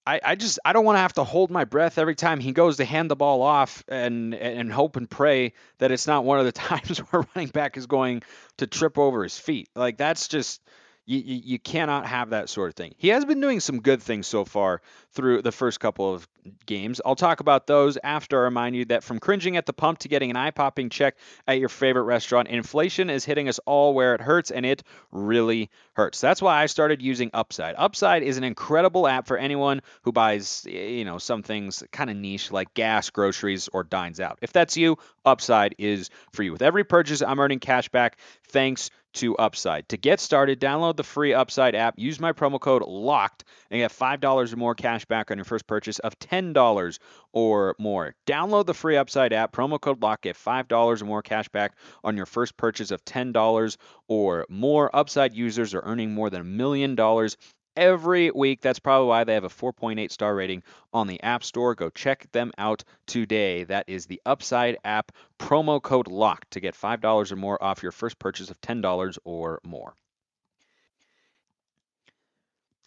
I, 0.06 0.20
I 0.25 0.34
just 0.36 0.60
I 0.64 0.72
don't 0.72 0.84
want 0.84 0.96
to 0.96 1.00
have 1.00 1.14
to 1.14 1.25
hold 1.25 1.50
my 1.50 1.64
breath 1.64 1.98
every 1.98 2.14
time 2.14 2.38
he 2.38 2.52
goes 2.52 2.76
to 2.76 2.84
hand 2.84 3.10
the 3.10 3.16
ball 3.16 3.42
off 3.42 3.82
and 3.88 4.34
and 4.34 4.72
hope 4.72 4.96
and 4.96 5.10
pray 5.10 5.52
that 5.78 5.90
it's 5.90 6.06
not 6.06 6.25
one 6.25 6.38
of 6.38 6.44
the 6.44 6.52
times 6.68 6.98
where 6.98 7.26
running 7.34 7.48
back 7.48 7.76
is 7.76 7.86
going 7.86 8.22
to 8.58 8.66
trip 8.68 8.98
over 8.98 9.25
his 9.25 9.36
feet. 9.38 9.68
Like 9.75 9.96
that's 9.96 10.28
just 10.28 10.60
you, 11.06 11.18
you, 11.18 11.40
you 11.44 11.58
cannot 11.58 12.06
have 12.06 12.30
that 12.30 12.48
sort 12.48 12.68
of 12.68 12.75
thing. 12.75 12.94
He 12.98 13.08
has 13.08 13.25
been 13.25 13.40
doing 13.40 13.60
some 13.60 13.80
good 13.80 14.02
things 14.02 14.26
so 14.26 14.44
far 14.44 14.82
through 15.12 15.42
the 15.42 15.52
first 15.52 15.80
couple 15.80 16.12
of 16.12 16.28
games. 16.66 17.00
I'll 17.04 17.16
talk 17.16 17.40
about 17.40 17.66
those 17.66 17.96
after 18.02 18.40
I 18.40 18.44
remind 18.44 18.76
you 18.76 18.84
that 18.86 19.04
from 19.04 19.18
cringing 19.20 19.56
at 19.56 19.66
the 19.66 19.72
pump 19.72 20.00
to 20.00 20.08
getting 20.08 20.30
an 20.30 20.36
eye 20.36 20.50
popping 20.50 20.90
check 20.90 21.16
at 21.46 21.58
your 21.58 21.68
favorite 21.68 22.02
restaurant, 22.02 22.48
inflation 22.48 23.08
is 23.08 23.25
hitting 23.25 23.48
us 23.48 23.58
all 23.66 23.94
where 23.94 24.14
it 24.14 24.20
hurts, 24.20 24.50
and 24.50 24.66
it 24.66 24.82
really 25.12 25.70
hurts. 25.94 26.20
That's 26.20 26.42
why 26.42 26.62
I 26.62 26.66
started 26.66 27.00
using 27.00 27.30
Upside. 27.32 27.76
Upside 27.78 28.22
is 28.22 28.36
an 28.36 28.44
incredible 28.44 29.06
app 29.06 29.26
for 29.26 29.36
anyone 29.36 29.82
who 30.02 30.12
buys, 30.12 30.66
you 30.68 31.04
know, 31.04 31.18
some 31.18 31.42
things 31.42 31.82
kind 31.92 32.10
of 32.10 32.16
niche 32.16 32.50
like 32.50 32.75
gas, 32.75 33.10
groceries, 33.10 33.68
or 33.68 33.84
dines 33.84 34.20
out. 34.20 34.38
If 34.42 34.52
that's 34.52 34.76
you, 34.76 34.98
Upside 35.25 35.76
is 35.78 36.10
for 36.32 36.42
you. 36.42 36.52
With 36.52 36.62
every 36.62 36.84
purchase, 36.84 37.22
I'm 37.22 37.40
earning 37.40 37.60
cash 37.60 37.88
back 37.88 38.18
thanks 38.48 38.90
to 39.16 39.37
Upside. 39.37 39.88
To 39.88 39.96
get 39.96 40.20
started, 40.20 40.61
download 40.61 40.96
the 40.96 41.02
free 41.02 41.35
Upside 41.35 41.75
app, 41.75 41.99
use 41.99 42.20
my 42.20 42.32
promo 42.32 42.61
code 42.61 42.82
LOCKED, 42.87 43.44
and 43.70 43.80
get 43.80 43.90
$5 43.90 44.52
or 44.52 44.56
more 44.56 44.75
cash 44.75 45.04
back 45.06 45.30
on 45.30 45.38
your 45.38 45.44
first 45.44 45.66
purchase 45.66 45.99
of 45.99 46.18
$10 46.18 46.99
or 47.32 47.75
more. 47.78 48.14
Download 48.26 48.66
the 48.66 48.75
free 48.75 48.96
Upside 48.96 49.32
app, 49.32 49.52
promo 49.52 49.80
code 49.80 50.02
LOCKED, 50.02 50.23
get 50.23 50.37
$5 50.37 51.02
or 51.02 51.04
more 51.04 51.23
cash 51.23 51.49
back 51.49 51.73
on 52.04 52.16
your 52.16 52.26
first 52.26 52.56
purchase 52.56 52.90
of 52.90 53.04
$10 53.04 53.76
or 54.08 54.46
more. 54.49 54.94
Upside 54.94 55.35
users 55.35 55.75
are 55.75 55.82
earning 55.82 56.14
more 56.14 56.30
than 56.30 56.42
a 56.42 56.44
million 56.44 56.94
dollars 56.94 57.37
every 57.76 58.30
week. 58.30 58.61
That's 58.61 58.78
probably 58.78 59.09
why 59.09 59.25
they 59.25 59.35
have 59.35 59.45
a 59.45 59.49
4.8 59.49 60.11
star 60.11 60.35
rating 60.35 60.62
on 60.92 61.06
the 61.06 61.23
App 61.23 61.45
Store. 61.45 61.75
Go 61.75 61.90
check 61.90 62.30
them 62.33 62.52
out 62.59 62.85
today. 63.06 63.64
That 63.64 63.85
is 63.88 64.06
the 64.06 64.21
Upside 64.26 64.78
app 64.85 65.12
promo 65.38 65.80
code 65.83 66.09
LOCK 66.09 66.49
to 66.50 66.61
get 66.61 66.75
$5 66.75 67.33
or 67.33 67.37
more 67.37 67.62
off 67.62 67.83
your 67.83 67.92
first 67.92 68.18
purchase 68.18 68.50
of 68.50 68.61
$10 68.61 69.18
or 69.25 69.61
more. 69.64 69.95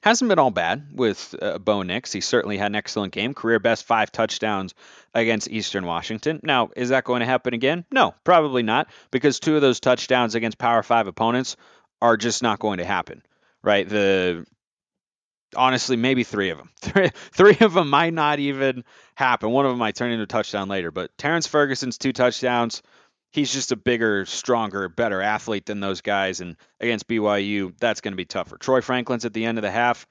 hasn't 0.02 0.30
been 0.30 0.40
all 0.40 0.52
bad 0.52 0.88
with 0.94 1.36
uh, 1.42 1.58
Bo 1.60 1.84
Nix. 1.84 2.12
He 2.12 2.22
certainly 2.22 2.58
had 2.58 2.72
an 2.72 2.76
excellent 2.76 3.14
game, 3.14 3.34
career 3.34 3.60
best 3.60 3.86
five 3.86 4.12
touchdowns 4.12 4.74
against 5.14 5.50
Eastern 5.50 5.86
Washington. 5.86 6.40
Now, 6.44 6.70
is 6.76 6.90
that 6.90 7.04
going 7.04 7.20
to 7.20 7.26
happen 7.26 7.54
again? 7.54 7.86
No, 7.92 8.16
probably 8.24 8.64
not, 8.64 8.88
because 9.12 9.40
two 9.40 9.56
of 9.56 9.62
those 9.62 9.80
touchdowns 9.80 10.36
against 10.36 10.58
Power 10.58 10.84
Five 10.84 11.08
opponents 11.08 11.58
are 12.02 12.18
just 12.18 12.42
not 12.42 12.60
going 12.60 12.78
to 12.78 12.86
happen, 12.86 13.22
right? 13.62 13.88
The 13.88 14.46
honestly, 15.56 15.96
maybe 15.96 16.24
three 16.24 16.50
of 16.50 16.58
them. 16.58 16.70
Three, 16.82 17.10
three 17.32 17.58
of 17.62 17.74
them 17.74 17.90
might 17.90 18.14
not 18.14 18.40
even 18.40 18.84
happen. 19.16 19.52
One 19.52 19.66
of 19.66 19.72
them 19.72 19.80
might 19.80 19.96
turn 19.96 20.12
into 20.12 20.24
a 20.24 20.28
touchdown 20.28 20.70
later. 20.70 20.92
But 20.92 21.18
Terrance 21.18 21.48
Ferguson's 21.48 21.98
two 21.98 22.14
touchdowns, 22.14 22.82
he's 23.32 23.52
just 23.52 23.72
a 23.72 23.76
bigger, 23.76 24.26
stronger, 24.26 24.88
better 24.90 25.22
athlete 25.22 25.66
than 25.66 25.80
those 25.80 26.02
guys. 26.02 26.42
And 26.42 26.56
against 26.80 27.08
BYU, 27.08 27.74
that's 27.80 28.02
going 28.02 28.14
to 28.14 28.18
be 28.18 28.26
tougher. 28.26 28.58
Troy 28.58 28.82
Franklin's 28.82 29.26
at 29.26 29.34
the 29.34 29.46
end 29.46 29.58
of 29.58 29.62
the 29.62 29.72
half. 29.72 30.08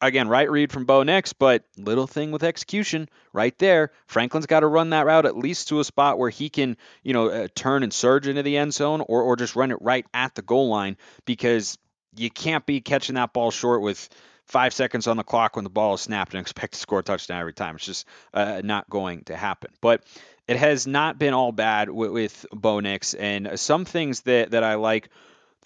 Again, 0.00 0.28
right 0.28 0.48
read 0.48 0.70
from 0.70 0.84
Bo 0.84 1.02
Nix, 1.02 1.32
but 1.32 1.64
little 1.76 2.06
thing 2.06 2.30
with 2.30 2.44
execution 2.44 3.08
right 3.32 3.58
there. 3.58 3.90
Franklin's 4.06 4.46
got 4.46 4.60
to 4.60 4.68
run 4.68 4.90
that 4.90 5.06
route 5.06 5.26
at 5.26 5.36
least 5.36 5.68
to 5.68 5.80
a 5.80 5.84
spot 5.84 6.18
where 6.18 6.30
he 6.30 6.48
can, 6.48 6.76
you 7.02 7.12
know, 7.12 7.28
uh, 7.30 7.48
turn 7.56 7.82
and 7.82 7.92
surge 7.92 8.28
into 8.28 8.44
the 8.44 8.58
end 8.58 8.72
zone 8.72 9.00
or, 9.00 9.22
or 9.22 9.34
just 9.34 9.56
run 9.56 9.72
it 9.72 9.78
right 9.80 10.06
at 10.14 10.36
the 10.36 10.42
goal 10.42 10.68
line 10.68 10.96
because 11.24 11.78
you 12.16 12.30
can't 12.30 12.64
be 12.64 12.80
catching 12.80 13.16
that 13.16 13.32
ball 13.32 13.50
short 13.50 13.82
with 13.82 14.08
five 14.48 14.72
seconds 14.72 15.06
on 15.06 15.16
the 15.16 15.22
clock 15.22 15.56
when 15.56 15.64
the 15.64 15.70
ball 15.70 15.94
is 15.94 16.00
snapped 16.00 16.34
and 16.34 16.40
expect 16.40 16.72
to 16.72 16.78
score 16.78 17.00
a 17.00 17.02
touchdown 17.02 17.38
every 17.38 17.52
time. 17.52 17.76
It's 17.76 17.84
just 17.84 18.06
uh, 18.34 18.62
not 18.64 18.90
going 18.90 19.24
to 19.24 19.36
happen. 19.36 19.70
But 19.80 20.02
it 20.48 20.56
has 20.56 20.86
not 20.86 21.18
been 21.18 21.34
all 21.34 21.52
bad 21.52 21.90
with, 21.90 22.10
with 22.10 22.46
Bo 22.52 22.80
Nix, 22.80 23.14
and 23.14 23.60
some 23.60 23.84
things 23.84 24.22
that 24.22 24.50
that 24.52 24.64
I 24.64 24.74
like 24.74 25.10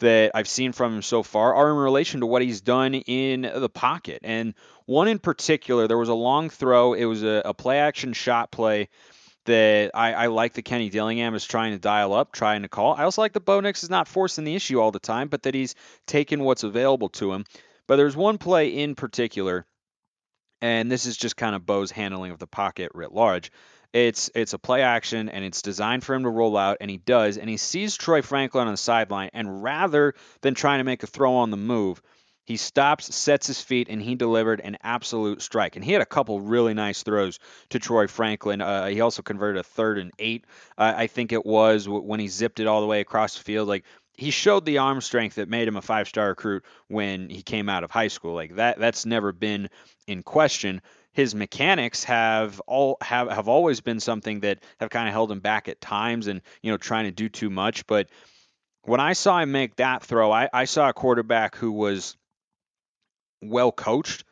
that 0.00 0.32
I've 0.34 0.48
seen 0.48 0.72
from 0.72 0.96
him 0.96 1.02
so 1.02 1.22
far 1.22 1.54
are 1.54 1.70
in 1.70 1.76
relation 1.76 2.20
to 2.20 2.26
what 2.26 2.42
he's 2.42 2.60
done 2.60 2.94
in 2.94 3.42
the 3.42 3.68
pocket. 3.68 4.20
And 4.24 4.54
one 4.84 5.06
in 5.06 5.20
particular, 5.20 5.86
there 5.86 5.98
was 5.98 6.08
a 6.08 6.14
long 6.14 6.50
throw. 6.50 6.94
It 6.94 7.04
was 7.04 7.22
a, 7.22 7.42
a 7.44 7.54
play 7.54 7.78
action 7.78 8.12
shot 8.12 8.50
play 8.50 8.88
that 9.44 9.90
I, 9.94 10.12
I, 10.12 10.26
like 10.26 10.54
that 10.54 10.62
Kenny 10.62 10.88
Dillingham 10.88 11.34
is 11.34 11.44
trying 11.44 11.72
to 11.72 11.78
dial 11.78 12.14
up, 12.14 12.32
trying 12.32 12.62
to 12.62 12.68
call. 12.68 12.94
I 12.94 13.04
also 13.04 13.22
like 13.22 13.32
that 13.32 13.44
Bo 13.44 13.60
Nix 13.60 13.82
is 13.82 13.90
not 13.90 14.08
forcing 14.08 14.44
the 14.44 14.54
issue 14.54 14.80
all 14.80 14.92
the 14.92 15.00
time, 15.00 15.28
but 15.28 15.42
that 15.42 15.54
he's 15.54 15.74
taking 16.06 16.42
what's 16.42 16.62
available 16.62 17.08
to 17.10 17.32
him. 17.32 17.44
But 17.92 17.96
there's 17.96 18.16
one 18.16 18.38
play 18.38 18.68
in 18.68 18.94
particular, 18.94 19.66
and 20.62 20.90
this 20.90 21.04
is 21.04 21.14
just 21.14 21.36
kind 21.36 21.54
of 21.54 21.66
Bo's 21.66 21.90
handling 21.90 22.30
of 22.32 22.38
the 22.38 22.46
pocket 22.46 22.92
writ 22.94 23.12
large. 23.12 23.52
It's 23.92 24.30
it's 24.34 24.54
a 24.54 24.58
play 24.58 24.80
action 24.80 25.28
and 25.28 25.44
it's 25.44 25.60
designed 25.60 26.02
for 26.02 26.14
him 26.14 26.22
to 26.22 26.30
roll 26.30 26.56
out, 26.56 26.78
and 26.80 26.90
he 26.90 26.96
does, 26.96 27.36
and 27.36 27.50
he 27.50 27.58
sees 27.58 27.98
Troy 27.98 28.22
Franklin 28.22 28.66
on 28.66 28.72
the 28.72 28.78
sideline, 28.78 29.28
and 29.34 29.62
rather 29.62 30.14
than 30.40 30.54
trying 30.54 30.78
to 30.78 30.84
make 30.84 31.02
a 31.02 31.06
throw 31.06 31.34
on 31.34 31.50
the 31.50 31.58
move, 31.58 32.00
he 32.46 32.56
stops, 32.56 33.14
sets 33.14 33.46
his 33.46 33.60
feet, 33.60 33.88
and 33.90 34.00
he 34.00 34.14
delivered 34.14 34.60
an 34.62 34.78
absolute 34.82 35.42
strike. 35.42 35.76
And 35.76 35.84
he 35.84 35.92
had 35.92 36.02
a 36.02 36.06
couple 36.06 36.40
really 36.40 36.74
nice 36.74 37.02
throws 37.02 37.38
to 37.70 37.78
Troy 37.78 38.08
Franklin. 38.08 38.60
Uh, 38.60 38.86
he 38.86 39.00
also 39.00 39.22
converted 39.22 39.60
a 39.60 39.62
third 39.62 39.98
and 39.98 40.10
eight, 40.18 40.46
uh, 40.76 40.94
I 40.96 41.06
think 41.06 41.32
it 41.32 41.46
was, 41.46 41.88
when 41.88 42.18
he 42.20 42.28
zipped 42.28 42.58
it 42.58 42.66
all 42.66 42.80
the 42.80 42.86
way 42.86 43.00
across 43.00 43.36
the 43.36 43.44
field. 43.44 43.68
Like 43.68 43.84
he 44.22 44.30
showed 44.30 44.64
the 44.64 44.78
arm 44.78 45.00
strength 45.00 45.34
that 45.34 45.48
made 45.48 45.66
him 45.66 45.76
a 45.76 45.82
five-star 45.82 46.28
recruit 46.28 46.64
when 46.86 47.28
he 47.28 47.42
came 47.42 47.68
out 47.68 47.82
of 47.82 47.90
high 47.90 48.06
school. 48.06 48.34
Like 48.34 48.54
that, 48.54 48.78
that's 48.78 49.04
never 49.04 49.32
been 49.32 49.68
in 50.06 50.22
question. 50.22 50.80
His 51.12 51.34
mechanics 51.34 52.04
have 52.04 52.60
all 52.60 52.98
have 53.02 53.28
have 53.28 53.48
always 53.48 53.80
been 53.80 53.98
something 53.98 54.40
that 54.40 54.60
have 54.78 54.90
kind 54.90 55.08
of 55.08 55.12
held 55.12 55.30
him 55.30 55.40
back 55.40 55.68
at 55.68 55.80
times 55.80 56.28
and 56.28 56.40
you 56.62 56.70
know 56.70 56.78
trying 56.78 57.04
to 57.04 57.10
do 57.10 57.28
too 57.28 57.50
much. 57.50 57.86
But 57.86 58.08
when 58.82 59.00
I 59.00 59.12
saw 59.12 59.40
him 59.40 59.50
make 59.52 59.76
that 59.76 60.02
throw 60.02 60.30
I, 60.30 60.48
I 60.52 60.64
saw 60.64 60.88
a 60.88 60.94
quarterback 60.94 61.56
who 61.56 61.72
was 61.72 62.16
well 63.42 63.72
coached 63.72 64.24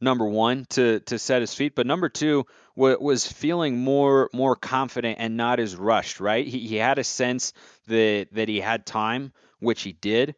number 0.00 0.26
one 0.26 0.66
to 0.70 1.00
to 1.00 1.18
set 1.18 1.42
his 1.42 1.54
feet. 1.54 1.74
But 1.76 1.86
number 1.86 2.08
two 2.08 2.44
was 2.78 3.30
feeling 3.30 3.78
more 3.78 4.30
more 4.32 4.56
confident 4.56 5.18
and 5.20 5.36
not 5.36 5.60
as 5.60 5.76
rushed 5.76 6.20
right 6.20 6.46
he, 6.46 6.60
he 6.60 6.76
had 6.76 6.98
a 6.98 7.04
sense 7.04 7.52
that 7.88 8.28
that 8.32 8.48
he 8.48 8.60
had 8.60 8.86
time 8.86 9.32
which 9.58 9.82
he 9.82 9.92
did 9.92 10.34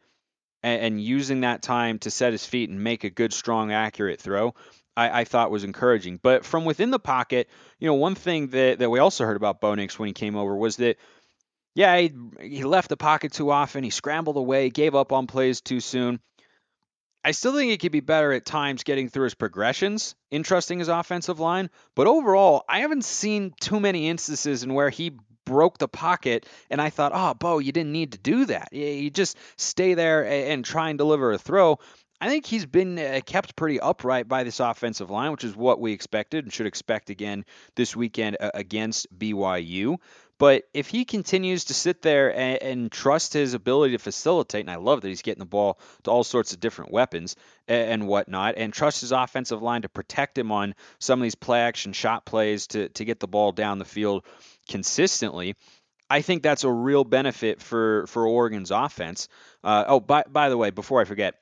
and, 0.63 0.81
and 0.81 1.01
using 1.01 1.41
that 1.41 1.61
time 1.61 1.99
to 1.99 2.11
set 2.11 2.31
his 2.31 2.45
feet 2.45 2.69
and 2.69 2.83
make 2.83 3.03
a 3.03 3.09
good 3.09 3.31
strong 3.31 3.71
accurate 3.71 4.19
throw 4.19 4.53
I, 4.95 5.21
I, 5.21 5.23
thought 5.23 5.51
was 5.51 5.63
encouraging. 5.63 6.19
But 6.21 6.45
from 6.45 6.65
within 6.65 6.91
the 6.91 6.99
pocket, 6.99 7.49
you 7.79 7.87
know, 7.87 7.93
one 7.93 8.15
thing 8.15 8.47
that, 8.49 8.79
that 8.79 8.89
we 8.89 8.99
also 8.99 9.25
heard 9.25 9.37
about 9.37 9.61
Bo 9.61 9.75
Nix 9.75 9.97
when 9.97 10.07
he 10.07 10.13
came 10.13 10.35
over 10.35 10.55
was 10.55 10.77
that, 10.77 10.97
yeah, 11.73 11.97
he, 11.97 12.13
he 12.41 12.63
left 12.63 12.89
the 12.89 12.97
pocket 12.97 13.31
too 13.31 13.51
often. 13.51 13.83
He 13.83 13.89
scrambled 13.89 14.35
away, 14.35 14.69
gave 14.69 14.93
up 14.93 15.13
on 15.13 15.27
plays 15.27 15.61
too 15.61 15.79
soon. 15.79 16.19
I 17.23 17.31
still 17.31 17.53
think 17.53 17.69
he 17.69 17.77
could 17.77 17.91
be 17.91 17.99
better 17.99 18.31
at 18.33 18.45
times 18.45 18.83
getting 18.83 19.09
through 19.09 19.25
his 19.25 19.35
progressions, 19.35 20.15
in 20.31 20.43
trusting 20.43 20.79
his 20.79 20.87
offensive 20.87 21.39
line. 21.39 21.69
But 21.95 22.07
overall, 22.07 22.63
I 22.67 22.79
haven't 22.79 23.05
seen 23.05 23.53
too 23.59 23.79
many 23.79 24.09
instances 24.09 24.63
in 24.63 24.73
where 24.73 24.89
he 24.89 25.17
broke 25.45 25.77
the 25.77 25.87
pocket 25.87 26.47
and 26.69 26.81
I 26.81 26.89
thought, 26.89 27.11
oh, 27.13 27.33
Bo, 27.33 27.59
you 27.59 27.71
didn't 27.71 27.91
need 27.91 28.13
to 28.13 28.17
do 28.17 28.45
that. 28.45 28.73
You 28.73 29.09
just 29.09 29.37
stay 29.57 29.93
there 29.93 30.25
and 30.25 30.63
try 30.65 30.89
and 30.89 30.97
deliver 30.97 31.31
a 31.31 31.37
throw. 31.37 31.79
I 32.19 32.29
think 32.29 32.45
he's 32.45 32.67
been 32.67 32.99
uh, 32.99 33.19
kept 33.25 33.55
pretty 33.55 33.79
upright 33.79 34.27
by 34.27 34.43
this 34.43 34.59
offensive 34.59 35.09
line, 35.09 35.31
which 35.31 35.43
is 35.43 35.55
what 35.55 35.79
we 35.79 35.91
expected 35.91 36.45
and 36.45 36.53
should 36.53 36.67
expect 36.67 37.09
again 37.09 37.45
this 37.75 37.95
weekend 37.95 38.37
against 38.39 39.07
BYU. 39.17 39.97
But 40.41 40.63
if 40.73 40.87
he 40.87 41.05
continues 41.05 41.65
to 41.65 41.75
sit 41.75 42.01
there 42.01 42.35
and, 42.35 42.63
and, 42.63 42.91
trust 42.91 43.33
his 43.33 43.53
ability 43.53 43.91
to 43.91 43.99
facilitate, 43.99 44.61
and 44.61 44.71
I 44.71 44.77
love 44.77 45.01
that 45.01 45.07
he's 45.07 45.21
getting 45.21 45.37
the 45.37 45.45
ball 45.45 45.79
to 46.01 46.09
all 46.09 46.23
sorts 46.23 46.51
of 46.51 46.59
different 46.59 46.91
weapons 46.91 47.35
and, 47.67 47.91
and 47.91 48.07
whatnot, 48.07 48.55
and 48.57 48.73
trust 48.73 49.01
his 49.01 49.11
offensive 49.11 49.61
line 49.61 49.83
to 49.83 49.89
protect 49.89 50.35
him 50.35 50.51
on 50.51 50.73
some 50.97 51.19
of 51.19 51.23
these 51.23 51.35
play 51.35 51.59
action 51.59 51.93
shot 51.93 52.25
plays 52.25 52.65
to, 52.69 52.89
to 52.89 53.05
get 53.05 53.19
the 53.19 53.27
ball 53.27 53.51
down 53.51 53.77
the 53.77 53.85
field 53.85 54.25
consistently, 54.67 55.55
I 56.09 56.21
think 56.21 56.41
that's 56.41 56.63
a 56.63 56.71
real 56.71 57.03
benefit 57.03 57.61
for, 57.61 58.07
for 58.07 58.25
Oregon's 58.25 58.71
offense. 58.71 59.27
Uh, 59.63 59.83
oh, 59.87 59.99
by, 59.99 60.23
by 60.27 60.49
the 60.49 60.57
way, 60.57 60.71
before 60.71 61.01
I 61.01 61.05
forget, 61.05 61.35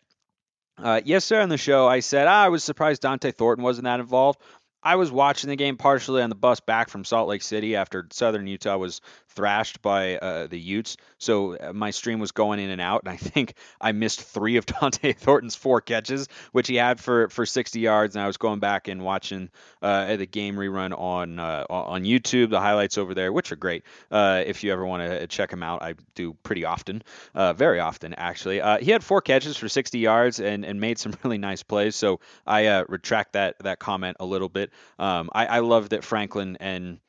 uh, 0.78 1.00
yesterday 1.06 1.42
on 1.42 1.50
the 1.50 1.58
show, 1.58 1.88
I 1.88 2.02
said 2.02 2.28
ah, 2.28 2.44
I 2.44 2.50
was 2.50 2.64
surprised 2.64 3.02
Dont'e 3.02 3.34
Thornton 3.34 3.64
wasn't 3.64 3.86
that 3.86 4.00
involved. 4.00 4.42
I 4.82 4.96
was 4.96 5.12
watching 5.12 5.50
the 5.50 5.56
game 5.56 5.78
partially 5.78 6.22
on 6.22 6.30
the 6.30 6.36
bus 6.36 6.62
back 6.62 6.90
from 6.90 7.04
Salt 7.04 7.28
Lake 7.28 7.42
City 7.42 7.76
after 7.76 8.08
Southern 8.12 8.48
Utah 8.48 8.78
was 8.78 9.02
thrashed 9.30 9.82
by 9.82 10.18
uh, 10.18 10.48
the 10.48 10.60
Utes. 10.60 10.98
So 11.18 11.56
uh, 11.56 11.72
my 11.74 11.92
stream 11.92 12.20
was 12.20 12.32
going 12.32 12.60
in 12.60 12.70
and 12.70 12.82
out, 12.82 13.04
and 13.04 13.12
I 13.12 13.16
think 13.16 13.54
I 13.80 13.92
missed 13.92 14.22
three 14.22 14.58
of 14.58 14.66
Dont'e 14.68 15.16
Thornton's 15.16 15.56
four 15.56 15.82
catches, 15.82 16.28
which 16.52 16.68
he 16.68 16.76
had 16.76 17.00
for, 17.00 17.30
for 17.30 17.46
60 17.46 17.80
yards. 17.80 18.16
And 18.16 18.24
I 18.24 18.28
was 18.28 18.38
going 18.38 18.60
back 18.60 18.88
and 18.88 19.02
watching 19.02 19.50
uh, 19.82 20.16
the 20.16 20.26
game 20.26 20.56
rerun 20.56 20.98
on 20.98 21.40
uh, 21.40 21.66
on 21.70 22.04
YouTube, 22.04 22.50
the 22.50 22.60
highlights 22.60 22.98
over 22.98 23.14
there, 23.14 23.32
which 23.32 23.52
are 23.52 23.56
great. 23.56 23.84
Uh, 24.12 24.44
if 24.46 24.64
you 24.64 24.74
ever 24.74 24.86
want 24.86 25.04
to 25.04 25.28
check 25.28 25.50
them 25.50 25.64
out, 25.64 25.82
I 25.82 25.96
do 26.16 26.34
pretty 26.44 26.66
often, 26.66 27.04
uh, 27.36 27.54
very 27.54 27.80
often 27.80 28.14
actually. 28.14 28.62
he 28.82 28.92
had 28.92 29.04
four 29.04 29.22
catches 29.22 29.58
for 29.58 29.70
60 29.70 30.00
yards 30.00 30.40
and, 30.40 30.66
and 30.66 30.80
made 30.82 31.00
some 31.00 31.14
really 31.24 31.38
nice 31.38 31.64
plays. 31.64 31.96
So 31.96 32.20
I 32.46 32.82
retract 32.82 33.34
that 33.34 33.60
that 33.60 33.80
comment 33.80 34.18
a 34.20 34.26
little 34.26 34.50
bit. 34.50 34.69
Um, 34.98 35.30
I, 35.34 35.46
I 35.46 35.60
love 35.60 35.90
that 35.90 36.04
Franklin 36.04 36.58
and 36.60 37.00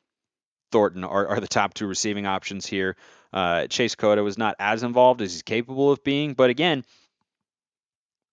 Thornton 0.71 1.03
are, 1.03 1.27
are 1.27 1.39
the 1.39 1.47
top 1.47 1.73
two 1.73 1.87
receiving 1.87 2.25
options 2.25 2.65
here. 2.65 2.95
Uh, 3.33 3.67
Chase 3.67 3.95
Cota 3.95 4.23
was 4.23 4.37
not 4.37 4.55
as 4.59 4.83
involved 4.83 5.21
as 5.21 5.33
he's 5.33 5.43
capable 5.43 5.91
of 5.91 6.03
being, 6.03 6.33
but 6.33 6.49
again, 6.49 6.83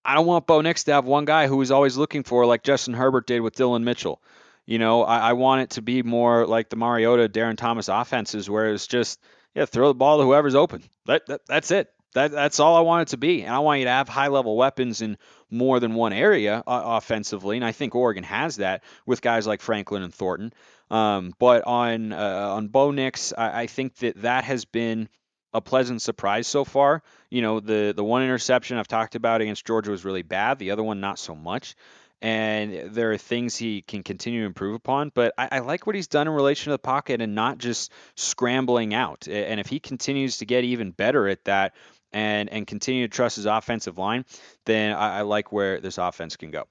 I 0.04 0.14
don't 0.14 0.26
want 0.26 0.46
Bo 0.46 0.60
Nix 0.60 0.84
to 0.84 0.92
have 0.92 1.04
one 1.04 1.24
guy 1.24 1.46
who 1.46 1.60
he's 1.60 1.70
always 1.70 1.96
looking 1.96 2.22
for, 2.22 2.46
like 2.46 2.62
Justin 2.62 2.94
Herbert 2.94 3.26
did 3.26 3.40
with 3.40 3.54
Dillon 3.54 3.84
Mitchell. 3.84 4.22
You 4.64 4.78
know, 4.78 5.02
I, 5.02 5.18
I 5.18 5.32
want 5.34 5.62
it 5.62 5.70
to 5.70 5.82
be 5.82 6.02
more 6.02 6.46
like 6.46 6.68
the 6.68 6.76
Mariota, 6.76 7.28
Darren 7.28 7.56
Thomas 7.56 7.88
offenses, 7.88 8.48
where 8.48 8.72
it's 8.72 8.86
just 8.86 9.20
yeah, 9.54 9.64
throw 9.64 9.88
the 9.88 9.94
ball 9.94 10.18
to 10.18 10.24
whoever's 10.24 10.54
open. 10.54 10.82
That, 11.06 11.26
that 11.26 11.40
that's 11.46 11.70
it. 11.70 11.90
That 12.14 12.30
that's 12.30 12.58
all 12.58 12.76
I 12.76 12.80
want 12.80 13.08
it 13.08 13.10
to 13.10 13.16
be, 13.18 13.42
and 13.42 13.54
I 13.54 13.58
want 13.58 13.80
you 13.80 13.84
to 13.84 13.90
have 13.90 14.08
high 14.08 14.28
level 14.28 14.56
weapons 14.56 15.02
in 15.02 15.18
more 15.50 15.78
than 15.78 15.94
one 15.94 16.12
area 16.12 16.62
uh, 16.66 16.82
offensively, 16.84 17.56
and 17.56 17.64
I 17.64 17.72
think 17.72 17.94
Oregon 17.94 18.24
has 18.24 18.56
that 18.56 18.82
with 19.06 19.20
guys 19.20 19.46
like 19.46 19.60
Franklin 19.60 20.02
and 20.02 20.14
Thornton. 20.14 20.52
Um, 20.90 21.34
but 21.38 21.64
on 21.66 22.12
uh, 22.12 22.54
on 22.54 22.68
Bo 22.68 22.92
Nix, 22.92 23.32
I, 23.36 23.62
I 23.62 23.66
think 23.66 23.96
that 23.96 24.22
that 24.22 24.44
has 24.44 24.64
been 24.64 25.08
a 25.52 25.60
pleasant 25.60 26.02
surprise 26.02 26.46
so 26.46 26.64
far. 26.64 27.02
You 27.30 27.42
know, 27.42 27.60
the 27.60 27.92
the 27.94 28.04
one 28.04 28.22
interception 28.22 28.78
I've 28.78 28.88
talked 28.88 29.14
about 29.14 29.40
against 29.40 29.66
Georgia 29.66 29.90
was 29.90 30.04
really 30.04 30.22
bad. 30.22 30.58
The 30.58 30.70
other 30.70 30.82
one 30.82 31.00
not 31.00 31.18
so 31.18 31.34
much. 31.34 31.74
And 32.20 32.94
there 32.94 33.12
are 33.12 33.16
things 33.16 33.56
he 33.56 33.80
can 33.82 34.02
continue 34.02 34.40
to 34.40 34.46
improve 34.46 34.74
upon. 34.74 35.12
But 35.14 35.34
I, 35.38 35.48
I 35.52 35.58
like 35.60 35.86
what 35.86 35.94
he's 35.94 36.08
done 36.08 36.26
in 36.26 36.34
relation 36.34 36.64
to 36.64 36.70
the 36.70 36.78
pocket 36.78 37.22
and 37.22 37.36
not 37.36 37.58
just 37.58 37.92
scrambling 38.16 38.92
out. 38.92 39.28
And 39.28 39.60
if 39.60 39.68
he 39.68 39.78
continues 39.78 40.38
to 40.38 40.44
get 40.44 40.64
even 40.64 40.90
better 40.90 41.28
at 41.28 41.44
that 41.44 41.74
and 42.12 42.48
and 42.48 42.66
continue 42.66 43.06
to 43.06 43.14
trust 43.14 43.36
his 43.36 43.46
offensive 43.46 43.98
line, 43.98 44.24
then 44.64 44.94
I, 44.94 45.18
I 45.18 45.22
like 45.22 45.52
where 45.52 45.80
this 45.80 45.98
offense 45.98 46.36
can 46.36 46.50
go. 46.50 46.64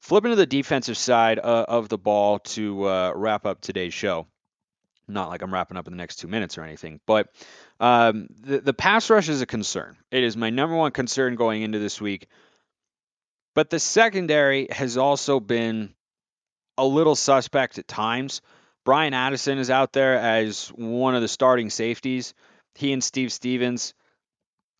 Flipping 0.00 0.30
to 0.30 0.36
the 0.36 0.46
defensive 0.46 0.98
side 0.98 1.38
uh, 1.38 1.64
of 1.68 1.88
the 1.88 1.98
ball 1.98 2.38
to 2.40 2.88
uh, 2.88 3.12
wrap 3.14 3.46
up 3.46 3.60
today's 3.60 3.94
show. 3.94 4.26
Not 5.06 5.28
like 5.28 5.42
I'm 5.42 5.52
wrapping 5.52 5.76
up 5.76 5.86
in 5.86 5.92
the 5.92 5.98
next 5.98 6.16
two 6.16 6.28
minutes 6.28 6.56
or 6.56 6.62
anything, 6.62 7.00
but 7.06 7.28
um, 7.78 8.28
the, 8.40 8.60
the 8.60 8.72
pass 8.72 9.10
rush 9.10 9.28
is 9.28 9.42
a 9.42 9.46
concern. 9.46 9.96
It 10.10 10.24
is 10.24 10.36
my 10.36 10.50
number 10.50 10.76
one 10.76 10.92
concern 10.92 11.36
going 11.36 11.62
into 11.62 11.78
this 11.78 12.00
week. 12.00 12.26
But 13.54 13.70
the 13.70 13.78
secondary 13.78 14.68
has 14.70 14.96
also 14.96 15.40
been 15.40 15.94
a 16.76 16.84
little 16.84 17.14
suspect 17.14 17.78
at 17.78 17.86
times. 17.86 18.40
Bryan 18.84 19.14
Addison 19.14 19.58
is 19.58 19.70
out 19.70 19.92
there 19.92 20.18
as 20.18 20.68
one 20.68 21.14
of 21.14 21.22
the 21.22 21.28
starting 21.28 21.70
safeties. 21.70 22.34
He 22.74 22.92
and 22.92 23.02
Steve 23.02 23.32
Stephens, 23.32 23.94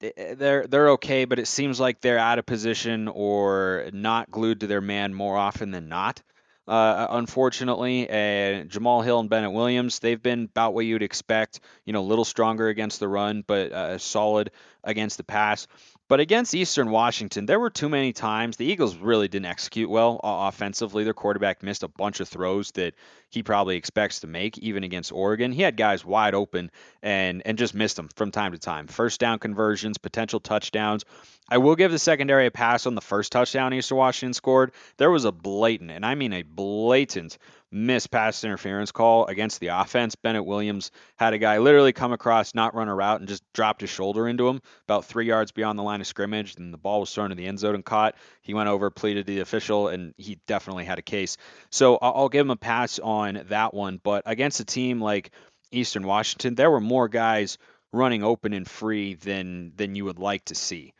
they're 0.01 0.67
they're 0.67 0.91
okay, 0.91 1.25
but 1.25 1.39
it 1.39 1.47
seems 1.47 1.81
like 1.81 2.01
they're 2.01 2.19
out 2.19 2.39
of 2.39 2.47
position 2.47 3.09
or 3.09 3.89
not 3.93 4.31
glued 4.31 4.61
to 4.61 4.67
their 4.67 4.81
man 4.81 5.15
more 5.15 5.37
often 5.37 5.71
than 5.71 5.89
not. 5.89 6.23
Uh, 6.67 7.07
unfortunately, 7.11 8.09
and 8.09 8.71
Jamal 8.71 9.03
Hill 9.03 9.21
and 9.21 9.29
Bennett 9.29 9.53
Williams, 9.53 9.99
they've 9.99 10.23
been 10.23 10.45
about 10.45 10.73
what 10.73 10.87
you'd 10.87 11.03
expect. 11.03 11.61
You 11.85 11.93
know, 11.93 12.01
a 12.01 12.03
little 12.03 12.25
stronger 12.25 12.69
against 12.69 13.01
the 13.01 13.09
run, 13.09 13.45
but 13.47 13.73
uh, 13.73 13.99
solid 13.99 14.51
against 14.83 15.19
the 15.19 15.25
pass. 15.25 15.67
But 16.07 16.21
against 16.21 16.55
Eastern 16.55 16.91
Washington, 16.91 17.47
there 17.47 17.59
were 17.59 17.71
too 17.71 17.89
many 17.89 18.13
times 18.13 18.57
the 18.57 18.67
Eagles 18.67 18.97
really 18.97 19.27
didn't 19.27 19.47
execute 19.47 19.89
well 19.89 20.21
uh, 20.23 20.49
offensively. 20.49 21.03
Their 21.03 21.15
quarterback 21.15 21.63
missed 21.63 21.83
a 21.83 21.89
bunch 21.89 22.21
of 22.21 22.29
throws 22.29 22.71
that 22.73 22.95
he 23.31 23.43
probably 23.43 23.77
expects 23.77 24.21
to 24.21 24.27
make, 24.27 24.59
even 24.59 24.85
against 24.85 25.13
Oregon. 25.13 25.51
He 25.51 25.63
had 25.63 25.79
guys 25.79 26.05
wide 26.05 26.35
open 26.35 26.71
and 27.03 27.41
and 27.47 27.57
just 27.57 27.75
missed 27.75 27.97
them 27.97 28.11
from 28.17 28.31
time 28.31 28.53
to 28.53 28.59
time. 28.59 28.87
First 28.87 29.19
down 29.19 29.39
conversions, 29.39 29.97
potential 29.97 30.41
touchdowns. 30.41 31.07
I 31.49 31.59
will 31.59 31.75
give 31.75 31.91
the 31.91 31.99
secondary 31.99 32.47
a 32.47 32.51
pass 32.51 32.87
on 32.87 32.95
the 32.95 33.01
first 33.01 33.33
touchdown 33.33 33.73
Eastern 33.73 33.97
Washington 33.97 34.35
scored. 34.35 34.73
There 34.99 35.11
was 35.11 35.25
a 35.25 35.33
blatant, 35.33 35.91
and 35.91 36.05
I 36.05 36.15
mean 36.17 36.35
a 36.35 36.43
blatant 36.43 37.39
missed 37.75 38.11
pass 38.11 38.45
interference 38.45 38.93
call 38.93 39.27
against 39.27 39.59
the 39.59 39.67
offense. 39.67 40.15
Bennett 40.15 40.47
Williams 40.47 40.93
had 41.17 41.35
a 41.35 41.39
guy 41.39 41.59
literally 41.59 41.93
come 41.93 42.13
across, 42.13 42.55
not 42.55 42.75
run 42.75 42.89
a 42.89 42.95
route, 42.95 43.19
and 43.19 43.29
just 43.29 43.43
dropped 43.53 43.81
his 43.81 43.91
shoulder 43.91 44.29
into 44.29 44.49
him 44.49 44.61
about 44.85 45.05
three 45.05 45.27
yards 45.27 45.51
beyond 45.51 45.77
the 45.77 45.83
line 45.83 46.01
of 46.01 46.07
scrimmage. 46.07 46.55
And 46.57 46.73
the 46.73 46.79
ball 46.79 47.01
was 47.01 47.13
thrown 47.13 47.31
to 47.31 47.35
the 47.35 47.47
end 47.47 47.59
zone 47.59 47.75
and 47.75 47.85
caught. 47.85 48.15
He 48.43 48.55
went 48.55 48.69
over, 48.69 48.91
pleaded 48.91 49.27
to 49.27 49.35
the 49.35 49.41
official, 49.41 49.89
and 49.89 50.15
he 50.17 50.39
definitely 50.47 50.85
had 50.85 51.01
a 51.01 51.03
case. 51.03 51.37
So 51.71 51.99
I'll 52.01 52.29
give 52.29 52.47
him 52.47 52.51
a 52.51 52.57
pass 52.57 53.01
on 53.01 53.45
that 53.49 53.75
one. 53.75 54.01
But 54.03 54.23
against 54.25 54.61
a 54.61 54.65
team 54.65 55.01
like 55.01 55.33
Eastern 55.73 56.07
Washington, 56.07 56.55
there 56.55 56.71
were 56.71 56.81
more 56.81 57.09
guys 57.09 57.59
running 57.93 58.23
open 58.23 58.53
and 58.53 58.69
free 58.69 59.15
than 59.15 59.73
than 59.75 59.97
you 59.97 60.05
would 60.05 60.21
like 60.21 60.45
to 60.47 60.55
see. 60.55 60.95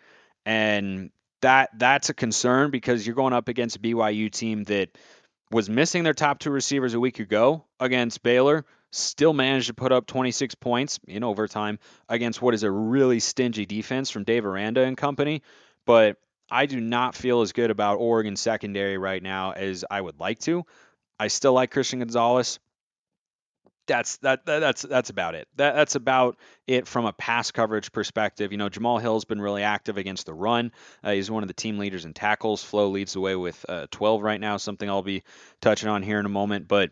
And 0.45 1.11
that 1.41 1.71
that's 1.79 2.09
a 2.09 2.15
concern 2.15 2.71
because 2.71 3.07
you're 3.07 3.15
going 3.15 3.33
up 3.33 3.49
against 3.49 3.77
a 3.77 3.79
BYU 3.81 4.31
team 4.31 4.65
that 4.65 4.89
was 5.55 5.71
missing 5.71 6.03
their 6.03 6.13
top 6.13 6.41
two 6.41 6.51
receivers 6.51 6.95
a 6.95 7.01
week 7.01 7.21
ago 7.21 7.65
against 7.79 8.25
Baylor, 8.25 8.65
still 8.91 9.33
managed 9.33 9.69
to 9.69 9.75
put 9.75 9.93
up 9.93 10.05
26 10.05 10.57
points 10.57 10.99
in 11.07 11.23
overtime 11.23 11.79
against 12.09 12.43
what 12.43 12.55
is 12.55 12.65
a 12.65 12.71
really 12.71 13.21
stingy 13.21 13.65
defense 13.65 14.11
from 14.11 14.25
Dave 14.25 14.45
Aranda 14.45 14.83
and 14.83 14.97
company. 14.97 15.43
But 15.87 16.17
I 16.51 16.67
do 16.67 16.81
not 16.81 17.15
feel 17.15 17.41
as 17.41 17.53
good 17.53 17.71
about 17.71 18.01
Oregon 18.01 18.35
secondary 18.35 18.99
right 18.99 19.23
now 19.23 19.53
as 19.53 19.85
I 19.89 20.01
would 20.01 20.19
like 20.19 20.41
to. 20.41 20.65
I 21.21 21.29
still 21.29 21.53
like 21.53 21.71
Christian 21.71 22.01
Gonzalez 22.01 22.59
that's 23.87 24.17
that, 24.19 24.47
that, 24.47 24.61
that's 24.61 24.83
that's 24.83 25.11
about 25.11 25.35
it. 25.35 25.49
That, 25.57 25.75
that's 25.75 25.95
about 25.95 26.37
it 26.67 26.87
from 26.87 27.07
a 27.07 27.13
pass 27.13 27.51
coverage 27.51 27.93
perspective. 27.93 28.53
You 28.53 28.59
know, 28.59 28.69
Jamal 28.69 28.99
Hill's 28.99 29.25
been 29.25 29.41
really 29.41 29.63
active 29.63 29.97
against 29.99 30.27
the 30.27 30.35
run. 30.35 30.73
Uh, 31.03 31.13
he's 31.13 31.31
one 31.31 31.43
of 31.43 31.49
the 31.49 31.55
team 31.55 31.79
leaders 31.79 32.05
in 32.05 32.15
tackles. 32.15 32.63
Flowe 32.63 32.89
leads 32.89 33.13
the 33.13 33.21
way 33.21 33.37
with 33.37 33.65
uh, 33.69 33.87
12 33.91 34.23
right 34.23 34.41
now. 34.41 34.57
Something 34.57 34.89
I'll 34.89 35.03
be 35.03 35.23
touching 35.61 35.89
on 35.89 36.03
here 36.03 36.19
in 36.19 36.27
a 36.27 36.31
moment. 36.31 36.69
But 36.69 36.91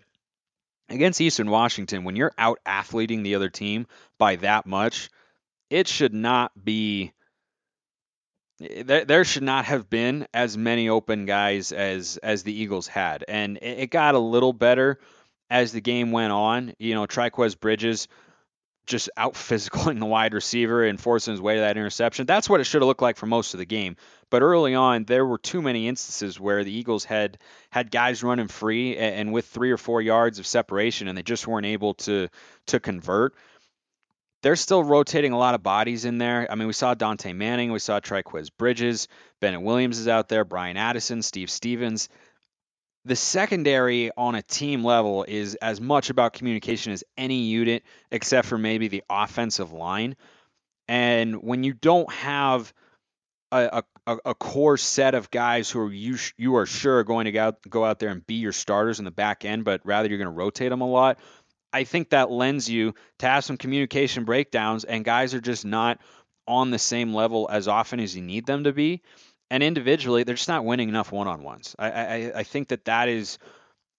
against 0.89 1.21
Eastern 1.21 1.51
Washington, 1.51 2.05
when 2.05 2.17
you're 2.17 2.35
out 2.37 2.59
athleting 2.67 3.23
the 3.23 3.35
other 3.35 3.51
team 3.51 3.87
by 4.19 4.37
that 4.37 4.67
much, 4.67 5.11
it 5.71 5.89
should 5.89 6.15
not 6.15 6.53
be. 6.63 7.13
There, 8.59 9.05
there 9.05 9.25
should 9.25 9.43
not 9.43 9.65
have 9.65 9.91
been 9.91 10.29
as 10.33 10.57
many 10.57 10.89
open 10.89 11.27
guys 11.27 11.73
as 11.73 12.17
as 12.19 12.45
the 12.45 12.53
Eagles 12.53 12.87
had, 12.87 13.25
and 13.27 13.57
it, 13.57 13.81
it 13.81 13.91
got 13.91 14.15
a 14.15 14.21
little 14.21 14.53
better 14.53 15.01
as 15.53 15.71
the 15.71 15.83
game 15.83 16.13
went 16.13 16.33
on. 16.33 16.73
You 16.79 16.95
know, 16.95 17.07
Trikweze 17.07 17.61
Bridges 17.61 18.09
just 18.87 19.11
out 19.17 19.35
physicaling 19.35 20.01
the 20.01 20.07
wide 20.07 20.35
receiver 20.35 20.85
and 20.85 20.99
forcing 20.99 21.33
his 21.33 21.41
way 21.41 21.55
to 21.55 21.61
that 21.61 21.77
interception. 21.77 22.27
That's 22.27 22.49
what 22.49 22.61
it 22.61 22.65
should 22.65 22.83
have 22.83 22.89
looked 22.89 23.03
like 23.03 23.17
for 23.17 23.27
most 23.27 23.55
of 23.55 23.59
the 23.59 23.67
game. 23.67 23.97
But 24.31 24.43
early 24.43 24.75
on, 24.75 25.05
there 25.05 25.27
were 25.27 25.39
too 25.39 25.63
many 25.63 25.87
instances 25.87 26.41
where 26.41 26.65
the 26.65 26.73
Eagles 26.73 27.05
had 27.05 27.39
had 27.71 27.91
guys 27.91 28.25
running 28.25 28.49
free 28.49 28.97
and, 28.97 29.15
and 29.15 29.33
with 29.33 29.47
three 29.47 29.71
or 29.71 29.77
four 29.77 30.01
yards 30.01 30.39
of 30.39 30.47
separation, 30.47 31.07
and 31.07 31.17
they 31.17 31.23
just 31.23 31.47
weren't 31.47 31.67
able 31.67 31.95
to 31.95 32.29
to 32.69 32.81
convert. 32.81 33.35
They're 34.43 34.57
still 34.57 34.83
rotating 34.83 35.33
a 35.33 35.39
lot 35.39 35.55
of 35.55 35.63
bodies 35.63 36.05
in 36.05 36.19
there. 36.19 36.49
I 36.51 36.57
mean, 36.57 36.67
we 36.67 36.73
saw 36.73 36.97
Dontae 36.97 37.37
Manning, 37.37 37.71
we 37.71 37.79
saw 37.79 38.01
Trikweze 38.01 38.51
Bridges, 38.57 39.07
Bennett 39.39 39.63
Williams 39.63 40.01
is 40.01 40.09
out 40.09 40.29
there, 40.29 40.45
Bryan 40.45 40.77
Addison, 40.77 41.23
Steve 41.23 41.51
Stephens 41.51 42.09
the 43.05 43.17
secondary 43.17 44.11
on 44.17 44.35
a 44.35 44.43
team 44.43 44.85
level 44.85 45.25
is 45.27 45.57
as 45.57 45.81
much 45.81 46.11
about 46.11 46.33
communication 46.33 46.93
as 46.93 47.03
any 47.17 47.43
unit 47.43 47.83
except 48.11 48.47
for 48.47 48.59
maybe 48.59 48.89
the 48.89 49.03
offensive 49.11 49.73
line. 49.73 50.17
And 50.89 51.43
when 51.43 51.65
you 51.65 51.73
don't 51.73 52.11
have 52.13 52.73
a, 53.51 53.83
a, 54.07 54.17
a 54.27 54.35
core 54.35 54.77
set 54.77 55.15
of 55.15 55.31
guys 55.31 55.71
who 55.71 55.81
are 55.81 55.93
you 55.93 56.17
you 56.37 56.57
are 56.57 56.67
sure 56.67 56.99
are 56.99 57.05
going 57.05 57.27
to 57.27 57.33
go 57.33 57.43
out, 57.43 57.57
go 57.69 57.85
out 57.85 57.99
there 57.99 58.11
and 58.11 58.27
be 58.27 58.35
your 58.35 58.53
starters 58.53 58.99
in 58.99 59.05
the 59.05 59.11
back 59.11 59.45
end, 59.45 59.65
but 59.65 59.81
rather 59.85 60.09
you're 60.09 60.19
going 60.19 60.27
to 60.27 60.33
rotate 60.33 60.71
them 60.71 60.81
a 60.81 60.89
lot. 60.89 61.19
I 61.73 61.85
think 61.85 62.11
that 62.11 62.31
lends 62.31 62.69
you 62.69 62.95
to 63.21 63.27
have 63.27 63.45
some 63.45 63.57
communication 63.57 64.25
breakdowns, 64.25 64.85
and 64.85 65.05
guys 65.05 65.33
are 65.35 65.41
just 65.41 65.65
not 65.65 66.01
on 66.47 66.71
the 66.71 66.79
same 66.79 67.15
level 67.15 67.49
as 67.51 67.69
often 67.69 68.01
as 68.01 68.15
you 68.15 68.23
need 68.23 68.47
them 68.47 68.65
to 68.65 68.73
be 68.73 69.03
and 69.53 69.63
individually, 69.63 70.25
they're 70.25 70.35
just 70.35 70.49
not 70.49 70.65
winning 70.65 70.89
enough 70.89 71.13
one 71.13 71.29
on 71.29 71.43
ones. 71.43 71.77
I, 71.79 71.91
I, 71.91 72.33
I 72.37 72.43
think 72.43 72.69
that 72.69 72.87
that 72.87 73.11
is 73.11 73.39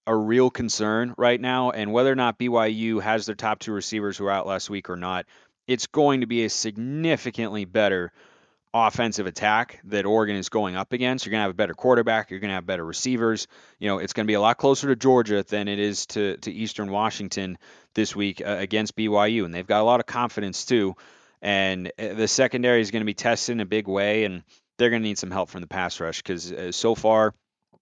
a 0.04 0.14
real 0.14 0.50
concern 0.50 1.14
right 1.16 1.40
now. 1.40 1.70
And 1.70 1.92
whether 1.92 2.10
or 2.10 2.16
not 2.16 2.40
BYU 2.40 3.00
has 3.00 3.26
their 3.26 3.36
top 3.36 3.60
two 3.60 3.72
receivers 3.72 4.18
who 4.18 4.26
are 4.26 4.32
out 4.32 4.48
last 4.48 4.68
week 4.68 4.90
or 4.90 4.96
not, 4.96 5.26
it's 5.68 5.86
going 5.86 6.22
to 6.22 6.26
be 6.26 6.44
a 6.44 6.50
significantly 6.50 7.66
better 7.66 8.10
offensive 8.74 9.26
attack 9.26 9.80
that 9.84 10.06
Oregon 10.06 10.34
is 10.34 10.48
going 10.48 10.74
up 10.74 10.92
against. 10.92 11.24
You're 11.24 11.30
going 11.30 11.38
to 11.38 11.44
have 11.44 11.52
a 11.52 11.54
better 11.54 11.74
quarterback. 11.74 12.32
You're 12.32 12.40
going 12.40 12.50
to 12.50 12.56
have 12.56 12.66
better 12.66 12.84
receivers. 12.84 13.46
You 13.78 13.86
know, 13.86 13.98
it's 13.98 14.12
going 14.12 14.26
to 14.26 14.28
be 14.28 14.34
a 14.34 14.40
lot 14.40 14.58
closer 14.58 14.88
to 14.88 14.96
Georgia 14.96 15.44
than 15.44 15.68
it 15.68 15.78
is 15.78 16.06
to, 16.06 16.36
to 16.38 16.50
Eastern 16.50 16.90
Washington 16.90 17.58
this 17.94 18.16
week 18.16 18.42
uh, 18.44 18.56
against 18.58 18.96
BYU. 18.96 19.44
And 19.44 19.54
they've 19.54 19.64
got 19.64 19.82
a 19.82 19.84
lot 19.84 20.00
of 20.00 20.06
confidence, 20.06 20.64
too. 20.64 20.96
And 21.40 21.92
uh, 21.96 22.14
the 22.14 22.26
secondary 22.26 22.80
is 22.80 22.90
going 22.90 23.02
to 23.02 23.06
be 23.06 23.14
tested 23.14 23.52
in 23.52 23.60
a 23.60 23.66
big 23.66 23.86
way. 23.86 24.24
And 24.24 24.42
they're 24.76 24.90
going 24.90 25.02
to 25.02 25.08
need 25.08 25.18
some 25.18 25.30
help 25.30 25.48
from 25.48 25.60
the 25.60 25.66
pass 25.66 26.00
rush 26.00 26.22
because 26.22 26.52
uh, 26.52 26.72
so 26.72 26.94
far 26.94 27.34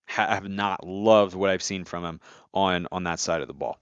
ha- 0.06 0.34
have 0.34 0.48
not 0.48 0.86
loved 0.86 1.34
what 1.34 1.50
I've 1.50 1.62
seen 1.62 1.84
from 1.84 2.04
him 2.04 2.20
on 2.52 2.86
on 2.92 3.04
that 3.04 3.20
side 3.20 3.40
of 3.42 3.48
the 3.48 3.54
ball. 3.54 3.78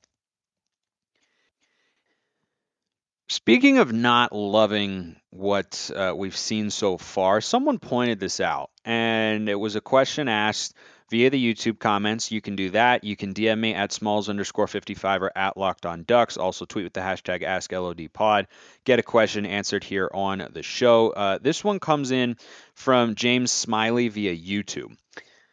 Speaking 3.28 3.78
of 3.78 3.92
not 3.92 4.32
loving 4.32 5.14
what 5.30 5.90
uh, 5.94 6.12
we've 6.16 6.36
seen 6.36 6.70
so 6.70 6.98
far, 6.98 7.40
someone 7.40 7.78
pointed 7.78 8.18
this 8.18 8.40
out, 8.40 8.70
and 8.84 9.48
it 9.48 9.54
was 9.54 9.76
a 9.76 9.80
question 9.80 10.26
asked 10.26 10.74
via 11.10 11.28
the 11.28 11.54
YouTube 11.54 11.78
comments. 11.78 12.30
You 12.30 12.40
can 12.40 12.56
do 12.56 12.70
that. 12.70 13.02
You 13.04 13.16
can 13.16 13.34
DM 13.34 13.58
me 13.58 13.74
at 13.74 13.92
smalls 13.92 14.28
underscore 14.28 14.68
55 14.68 15.22
or 15.22 15.32
at 15.36 15.56
locked 15.56 15.84
on 15.84 16.04
ducks. 16.04 16.36
Also 16.36 16.64
tweet 16.64 16.84
with 16.84 16.92
the 16.92 17.00
hashtag 17.00 17.42
AskLODPod. 17.42 18.46
Get 18.84 19.00
a 19.00 19.02
question 19.02 19.44
answered 19.44 19.84
here 19.84 20.08
on 20.14 20.48
the 20.52 20.62
show. 20.62 21.10
Uh, 21.10 21.38
this 21.42 21.64
one 21.64 21.80
comes 21.80 22.12
in 22.12 22.36
from 22.74 23.16
James 23.16 23.50
Smiley 23.50 24.08
via 24.08 24.34
YouTube. 24.34 24.96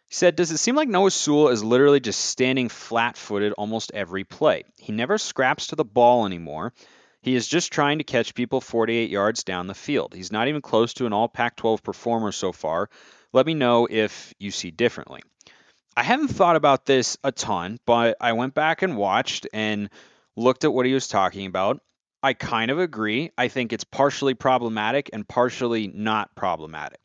He 0.07 0.13
said, 0.13 0.35
Does 0.35 0.51
it 0.51 0.57
seem 0.57 0.75
like 0.75 0.87
Noah 0.87 1.11
Sewell 1.11 1.49
is 1.49 1.63
literally 1.63 1.99
just 1.99 2.21
standing 2.21 2.69
flat 2.69 3.17
footed 3.17 3.53
almost 3.53 3.91
every 3.93 4.23
play? 4.23 4.63
He 4.77 4.93
never 4.93 5.17
scraps 5.17 5.67
to 5.67 5.75
the 5.75 5.83
ball 5.83 6.25
anymore. 6.25 6.71
He 7.21 7.35
is 7.35 7.47
just 7.47 7.73
trying 7.73 7.97
to 7.97 8.05
catch 8.05 8.35
people 8.35 8.61
48 8.61 9.09
yards 9.09 9.43
down 9.43 9.67
the 9.67 9.73
field. 9.73 10.13
He's 10.13 10.31
not 10.31 10.47
even 10.47 10.61
close 10.61 10.93
to 10.93 11.07
an 11.07 11.13
all 11.13 11.27
Pac 11.27 11.57
12 11.57 11.83
performer 11.83 12.31
so 12.31 12.51
far. 12.51 12.89
Let 13.33 13.45
me 13.45 13.53
know 13.53 13.87
if 13.89 14.33
you 14.39 14.51
see 14.51 14.71
differently. 14.71 15.23
I 15.97 16.03
haven't 16.03 16.27
thought 16.27 16.55
about 16.55 16.85
this 16.85 17.17
a 17.23 17.31
ton, 17.31 17.79
but 17.87 18.17
I 18.21 18.33
went 18.33 18.53
back 18.53 18.83
and 18.83 18.97
watched 18.97 19.47
and 19.51 19.89
looked 20.35 20.63
at 20.63 20.71
what 20.71 20.85
he 20.85 20.93
was 20.93 21.07
talking 21.07 21.47
about. 21.47 21.81
I 22.21 22.33
kind 22.33 22.69
of 22.69 22.77
agree. 22.77 23.31
I 23.35 23.47
think 23.47 23.73
it's 23.73 23.83
partially 23.83 24.35
problematic 24.35 25.09
and 25.11 25.27
partially 25.27 25.87
not 25.87 26.35
problematic. 26.35 26.99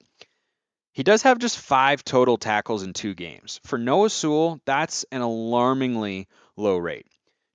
He 0.93 1.05
does 1.05 1.23
have 1.23 1.39
just 1.39 1.57
five 1.57 2.05
total 2.05 2.37
tackles 2.37 2.83
in 2.83 2.93
two 2.93 3.15
games. 3.15 3.61
For 3.65 3.79
Noah 3.79 4.11
Sewell, 4.11 4.61
that's 4.67 5.07
an 5.11 5.23
alarmingly 5.23 6.29
low 6.59 6.77
rate. 6.77 7.07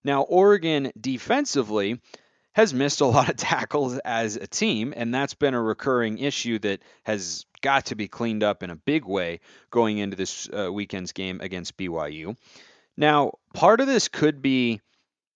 Now, 0.03 0.23
Oregon 0.23 0.91
defensively 0.99 2.01
has 2.57 2.73
missed 2.73 3.01
a 3.01 3.05
lot 3.05 3.29
of 3.29 3.35
tackles 3.37 3.99
as 3.99 4.35
a 4.35 4.47
team, 4.47 4.91
and 4.97 5.13
that's 5.13 5.35
been 5.35 5.53
a 5.53 5.61
recurring 5.61 6.17
issue 6.17 6.57
that 6.57 6.81
has 7.03 7.45
got 7.61 7.85
to 7.85 7.95
be 7.95 8.07
cleaned 8.07 8.41
up 8.41 8.63
in 8.63 8.71
a 8.71 8.75
big 8.75 9.05
way 9.05 9.39
going 9.69 9.99
into 9.99 10.17
this 10.17 10.49
uh, 10.49 10.73
weekend's 10.73 11.11
game 11.11 11.39
against 11.39 11.77
BYU. 11.77 12.35
Now, 12.97 13.33
part 13.53 13.79
of 13.79 13.85
this 13.85 14.07
could 14.07 14.41
be 14.41 14.81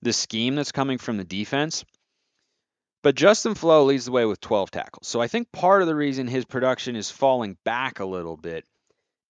the 0.02 0.14
scheme 0.14 0.56
that's 0.56 0.72
coming 0.72 0.98
from 0.98 1.18
the 1.18 1.24
defense, 1.24 1.86
but 3.04 3.14
Justin 3.14 3.54
Flowe 3.54 3.84
leads 3.84 4.06
the 4.06 4.12
way 4.12 4.26
with 4.26 4.42
12 4.42 4.72
tackles. 4.72 5.08
So 5.08 5.22
I 5.22 5.28
think 5.28 5.52
part 5.52 5.84
of 5.84 5.88
the 5.88 5.96
reason 5.96 6.26
his 6.26 6.46
production 6.46 6.96
is 6.96 7.12
falling 7.12 7.56
back 7.64 8.00
a 8.00 8.06
little 8.06 8.36
bit 8.36 8.66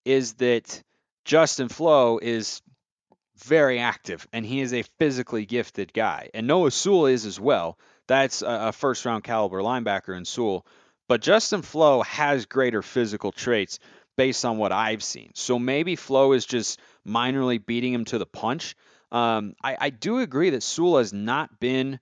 is 0.05 0.35
that 0.35 0.81
Justin 1.25 1.67
Flowe 1.67 2.19
is 2.21 2.61
very 3.43 3.79
active 3.79 4.27
and 4.33 4.45
he 4.45 4.61
is 4.61 4.73
a 4.73 4.83
physically 4.99 5.45
gifted 5.45 5.93
guy. 5.93 6.29
And 6.33 6.47
Noah 6.47 6.71
Sewell 6.71 7.07
is 7.07 7.25
as 7.25 7.39
well. 7.39 7.77
That's 8.07 8.41
a, 8.41 8.71
first 8.71 9.05
round 9.05 9.23
caliber 9.23 9.61
linebacker 9.61 10.15
in 10.17 10.25
Sewell. 10.25 10.65
But 11.07 11.21
Justin 11.21 11.61
Flowe 11.61 12.01
has 12.03 12.45
greater 12.45 12.81
physical 12.81 13.31
traits 13.31 13.79
based 14.17 14.45
on 14.45 14.57
what 14.57 14.71
I've 14.71 15.03
seen. 15.03 15.31
So 15.35 15.59
maybe 15.59 15.95
Flowe 15.95 16.33
is 16.33 16.45
just 16.45 16.79
minorly 17.07 17.63
beating 17.63 17.93
him 17.93 18.05
to 18.05 18.17
the 18.17 18.25
punch. 18.25 18.75
Um, 19.11 19.55
I, 19.61 19.77
I, 19.79 19.89
do 19.89 20.19
agree 20.19 20.51
that 20.51 20.63
Sewell 20.63 20.99
has 20.99 21.11
not 21.11 21.59
been 21.59 21.99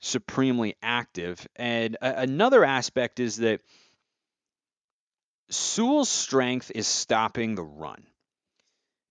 supremely 0.00 0.74
active. 0.82 1.46
And 1.54 1.96
a, 2.02 2.22
another 2.22 2.64
aspect 2.64 3.20
is 3.20 3.36
that 3.36 3.60
Sewell's 5.50 6.08
strength 6.08 6.72
is 6.74 6.86
stopping 6.86 7.54
the 7.54 7.62
run. 7.62 8.04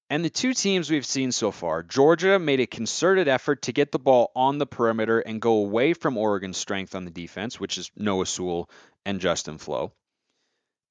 And 0.09 0.23
the 0.23 0.29
two 0.29 0.53
teams 0.53 0.89
we've 0.89 1.05
seen 1.05 1.33
so 1.33 1.51
far, 1.51 1.83
Georgia 1.83 2.39
made 2.39 2.61
a 2.61 2.67
concerted 2.67 3.27
effort 3.27 3.63
to 3.63 3.73
get 3.73 3.91
the 3.91 3.99
ball 3.99 4.31
on 4.35 4.57
the 4.57 4.65
perimeter 4.65 5.19
and 5.19 5.41
go 5.41 5.55
away 5.55 5.93
from 5.93 6.17
Oregon's 6.17 6.57
strength 6.57 6.95
on 6.95 7.03
the 7.03 7.11
defense, 7.11 7.59
which 7.59 7.77
is 7.77 7.91
Noah 7.97 8.25
Sewell 8.25 8.69
and 9.05 9.19
Justin 9.19 9.57
Flowe. 9.57 9.91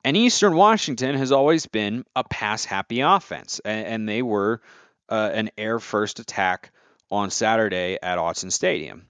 And 0.05 0.17
Eastern 0.17 0.55
Washington 0.55 1.17
has 1.17 1.33
always 1.33 1.67
been 1.67 2.05
a 2.15 2.25
pass 2.25 2.65
happy 2.65 3.01
offense, 3.01 3.59
and, 3.65 4.09
they 4.09 4.23
were 4.23 4.61
uh, 5.09 5.31
an 5.33 5.51
air 5.57 5.81
first 5.81 6.21
attack 6.21 6.71
on 7.11 7.31
Saturday 7.31 7.99
at 8.03 8.19
Autzen 8.19 8.53
Stadium. 8.53 9.09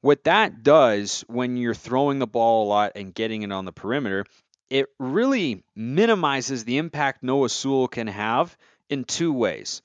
What 0.00 0.24
that 0.24 0.62
does 0.64 1.22
when 1.28 1.56
you're 1.56 1.74
throwing 1.74 2.18
the 2.18 2.26
ball 2.26 2.66
a 2.66 2.68
lot 2.68 2.92
and 2.96 3.14
getting 3.14 3.42
it 3.42 3.52
on 3.52 3.64
the 3.64 3.72
perimeter, 3.72 4.26
it 4.70 4.86
really 4.98 5.62
minimizes 5.76 6.64
the 6.64 6.78
impact 6.78 7.22
Noah 7.22 7.50
Sewell 7.50 7.86
can 7.86 8.08
have 8.08 8.56
in 8.92 9.04
two 9.04 9.32
ways. 9.32 9.80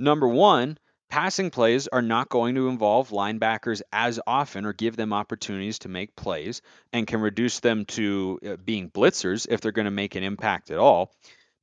Number 0.00 0.26
one, 0.26 0.78
passing 1.08 1.50
plays 1.50 1.86
are 1.86 2.02
not 2.02 2.28
going 2.28 2.56
to 2.56 2.66
involve 2.66 3.10
linebackers 3.10 3.82
as 3.92 4.18
often 4.26 4.66
or 4.66 4.72
give 4.72 4.96
them 4.96 5.12
opportunities 5.12 5.78
to 5.80 5.88
make 5.88 6.16
plays 6.16 6.60
and 6.92 7.06
can 7.06 7.20
reduce 7.20 7.60
them 7.60 7.84
to 7.84 8.40
uh, 8.44 8.56
being 8.56 8.90
blitzers 8.90 9.46
if 9.48 9.60
they're 9.60 9.70
going 9.70 9.84
to 9.84 9.92
make 9.92 10.16
an 10.16 10.24
impact 10.24 10.72
at 10.72 10.78
all. 10.78 11.12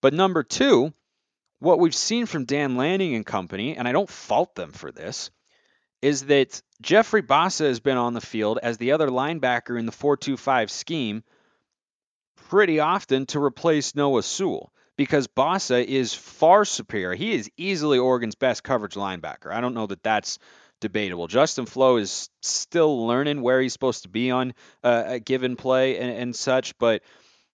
But 0.01 0.13
number 0.13 0.41
two, 0.41 0.93
what 1.59 1.79
we've 1.79 1.93
seen 1.93 2.27
from 2.27 2.45
Dan 2.45 2.77
Lanning 2.77 3.13
and 3.13 3.25
company, 3.25 3.75
and 3.75 3.89
I 3.89 3.91
don't 3.91 4.09
fault 4.09 4.55
them 4.55 4.71
for 4.71 4.89
this, 4.89 5.31
is 6.01 6.25
that 6.27 6.61
Jeffrey 6.81 7.23
Bassa 7.23 7.65
has 7.65 7.81
been 7.81 7.97
on 7.97 8.13
the 8.13 8.21
field 8.21 8.57
as 8.63 8.77
the 8.77 8.93
other 8.93 9.09
linebacker 9.09 9.77
in 9.77 9.85
the 9.85 9.91
4-2-5 9.91 10.69
scheme 10.69 11.23
pretty 12.49 12.79
often 12.79 13.25
to 13.27 13.43
replace 13.43 13.95
Noah 13.95 14.23
Sewell 14.23 14.71
because 14.97 15.27
Bassa 15.27 15.83
is 15.83 16.13
far 16.13 16.65
superior. 16.65 17.13
He 17.13 17.33
is 17.33 17.49
easily 17.57 17.97
Oregon's 17.97 18.35
best 18.35 18.63
coverage 18.63 18.95
linebacker. 18.95 19.51
I 19.51 19.61
don't 19.61 19.73
know 19.73 19.87
that 19.87 20.03
that's 20.03 20.39
debatable. 20.81 21.27
Justin 21.27 21.65
Flowe 21.65 21.97
is 21.97 22.29
still 22.41 23.07
learning 23.07 23.41
where 23.41 23.61
he's 23.61 23.73
supposed 23.73 24.03
to 24.03 24.09
be 24.09 24.31
on 24.31 24.53
uh, 24.83 25.03
a 25.05 25.19
given 25.19 25.55
play 25.55 25.97
and, 25.97 26.11
and 26.11 26.35
such, 26.35 26.77
but 26.77 27.01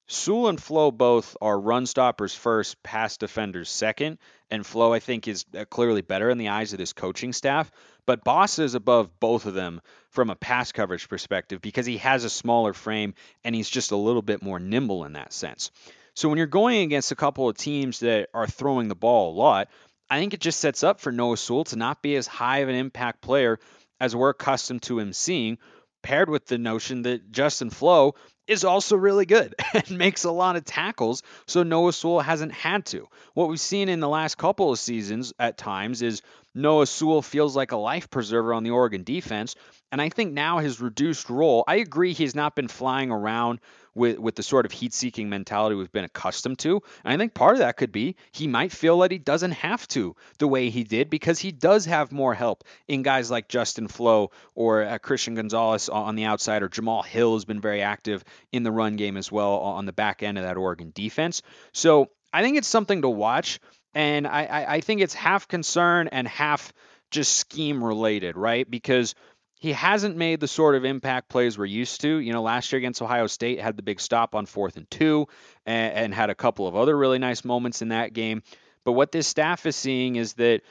Sewell 0.07 0.49
and 0.49 0.61
Flowe 0.61 0.91
both 0.91 1.37
are 1.39 1.57
run 1.57 1.85
stoppers 1.85 2.35
first, 2.35 2.81
pass 2.83 3.15
defenders 3.15 3.69
second, 3.69 4.17
and 4.49 4.65
Flowe 4.65 4.91
I 4.91 4.99
think 4.99 5.27
is 5.27 5.45
uh, 5.57 5.63
clearly 5.65 6.01
better 6.01 6.29
in 6.29 6.37
the 6.37 6.49
eyes 6.49 6.73
of 6.73 6.79
this 6.79 6.91
coaching 6.91 7.31
staff. 7.31 7.71
But 8.05 8.25
Bassa 8.25 8.63
is 8.63 8.75
above 8.75 9.19
both 9.21 9.45
of 9.45 9.53
them 9.53 9.79
from 10.09 10.29
a 10.29 10.35
pass 10.35 10.73
coverage 10.73 11.07
perspective 11.07 11.61
because 11.61 11.85
he 11.85 11.97
has 11.97 12.25
a 12.25 12.29
smaller 12.29 12.73
frame 12.73 13.13
and 13.45 13.55
he's 13.55 13.69
just 13.69 13.91
a 13.91 13.95
little 13.95 14.21
bit 14.21 14.41
more 14.41 14.59
nimble 14.59 15.05
in 15.05 15.13
that 15.13 15.31
sense. 15.31 15.71
So 16.15 16.29
when 16.29 16.37
you're 16.37 16.47
going 16.47 16.81
against 16.81 17.11
a 17.11 17.15
couple 17.15 17.47
of 17.47 17.57
teams 17.57 17.99
that 17.99 18.29
are 18.33 18.47
throwing 18.47 18.87
the 18.87 18.95
ball 18.95 19.31
a 19.31 19.37
lot, 19.37 19.69
I 20.09 20.19
think 20.19 20.33
it 20.33 20.41
just 20.41 20.59
sets 20.59 20.83
up 20.83 20.99
for 20.99 21.11
Noah 21.11 21.37
Sewell 21.37 21.63
to 21.65 21.77
not 21.77 22.01
be 22.01 22.15
as 22.15 22.27
high 22.27 22.59
of 22.59 22.69
an 22.69 22.75
impact 22.75 23.21
player 23.21 23.59
as 23.99 24.15
we're 24.15 24.29
accustomed 24.29 24.81
to 24.83 24.99
him 24.99 25.13
seeing, 25.13 25.57
paired 26.03 26.29
with 26.29 26.47
the 26.47 26.57
notion 26.57 27.03
that 27.03 27.31
Justin 27.31 27.69
Flowe 27.69 28.15
is 28.47 28.65
also 28.65 28.97
really 28.97 29.25
good 29.25 29.55
and 29.73 29.91
makes 29.91 30.25
a 30.25 30.31
lot 30.31 30.55
of 30.57 30.65
tackles, 30.65 31.23
so 31.47 31.63
Noah 31.63 31.93
Sewell 31.93 32.19
hasn't 32.19 32.51
had 32.51 32.85
to. 32.87 33.07
What 33.33 33.47
we've 33.47 33.59
seen 33.59 33.87
in 33.87 33.99
the 33.99 34.09
last 34.09 34.37
couple 34.37 34.71
of 34.71 34.79
seasons 34.79 35.33
at 35.39 35.57
times 35.57 36.01
is 36.01 36.21
Noah 36.53 36.87
Sewell 36.87 37.21
feels 37.21 37.55
like 37.55 37.71
a 37.71 37.77
life 37.77 38.09
preserver 38.09 38.53
on 38.53 38.63
the 38.63 38.71
Oregon 38.71 39.03
defense, 39.03 39.55
and 39.91 40.01
I 40.01 40.09
think 40.09 40.33
now 40.33 40.59
his 40.59 40.81
reduced 40.81 41.29
role, 41.29 41.63
I 41.67 41.75
agree 41.75 42.13
he's 42.13 42.35
not 42.35 42.55
been 42.55 42.67
flying 42.67 43.11
around 43.11 43.59
with 43.93 44.19
with 44.19 44.35
the 44.35 44.43
sort 44.43 44.65
of 44.65 44.71
heat-seeking 44.71 45.29
mentality 45.29 45.75
we've 45.75 45.91
been 45.91 46.05
accustomed 46.05 46.59
to. 46.59 46.81
And 47.03 47.13
I 47.13 47.17
think 47.17 47.33
part 47.33 47.53
of 47.53 47.59
that 47.59 47.75
could 47.75 47.91
be 47.91 48.15
he 48.31 48.47
might 48.47 48.71
feel 48.71 48.99
that 48.99 49.11
he 49.11 49.17
doesn't 49.17 49.51
have 49.51 49.85
to 49.89 50.15
the 50.39 50.47
way 50.47 50.69
he 50.69 50.85
did 50.85 51.09
because 51.09 51.39
he 51.39 51.51
does 51.51 51.85
have 51.85 52.11
more 52.13 52.33
help 52.33 52.63
in 52.87 53.03
guys 53.03 53.29
like 53.29 53.49
Justin 53.49 53.89
Flowe 53.89 54.31
or 54.55 54.83
uh, 54.83 54.97
Christian 54.97 55.35
Gonzalez 55.35 55.89
on 55.89 56.15
the 56.15 56.23
outside, 56.23 56.63
or 56.63 56.69
Jamal 56.69 57.01
Hill 57.01 57.33
has 57.33 57.43
been 57.43 57.59
very 57.59 57.81
active 57.81 58.23
in 58.53 58.63
the 58.63 58.71
run 58.71 58.95
game 58.95 59.17
as 59.17 59.29
well 59.29 59.57
on 59.57 59.85
the 59.85 59.93
back 59.93 60.23
end 60.23 60.37
of 60.37 60.45
that 60.45 60.57
Oregon 60.57 60.91
defense. 60.95 61.41
So 61.73 62.11
I 62.31 62.43
think 62.43 62.57
it's 62.57 62.69
something 62.69 63.01
to 63.01 63.09
watch, 63.09 63.59
and 63.93 64.27
I, 64.27 64.45
I, 64.45 64.73
I 64.75 64.81
think 64.81 65.01
it's 65.01 65.13
half 65.13 65.47
concern 65.47 66.07
and 66.07 66.27
half 66.27 66.73
just 67.11 67.35
scheme 67.35 67.83
related, 67.83 68.37
right? 68.37 68.69
Because 68.69 69.15
he 69.59 69.73
hasn't 69.73 70.17
made 70.17 70.39
the 70.39 70.47
sort 70.47 70.75
of 70.75 70.85
impact 70.85 71.29
plays 71.29 71.57
we're 71.57 71.65
used 71.65 72.01
to. 72.01 72.17
You 72.17 72.33
know, 72.33 72.41
last 72.41 72.71
year 72.71 72.79
against 72.79 73.01
Ohio 73.01 73.27
State 73.27 73.59
had 73.59 73.77
the 73.77 73.83
big 73.83 73.99
stop 73.99 74.33
on 74.33 74.45
fourth 74.45 74.77
and 74.77 74.89
two 74.89 75.27
and, 75.65 75.93
and, 75.93 76.13
had 76.15 76.31
a 76.31 76.35
couple 76.35 76.67
of 76.67 76.75
other 76.75 76.97
really 76.97 77.19
nice 77.19 77.45
moments 77.45 77.81
in 77.83 77.89
that 77.89 78.13
game. 78.13 78.41
But 78.85 78.93
what 78.93 79.11
this 79.11 79.27
staff 79.27 79.65
is 79.67 79.75
seeing 79.75 80.15
is 80.15 80.33
that 80.33 80.61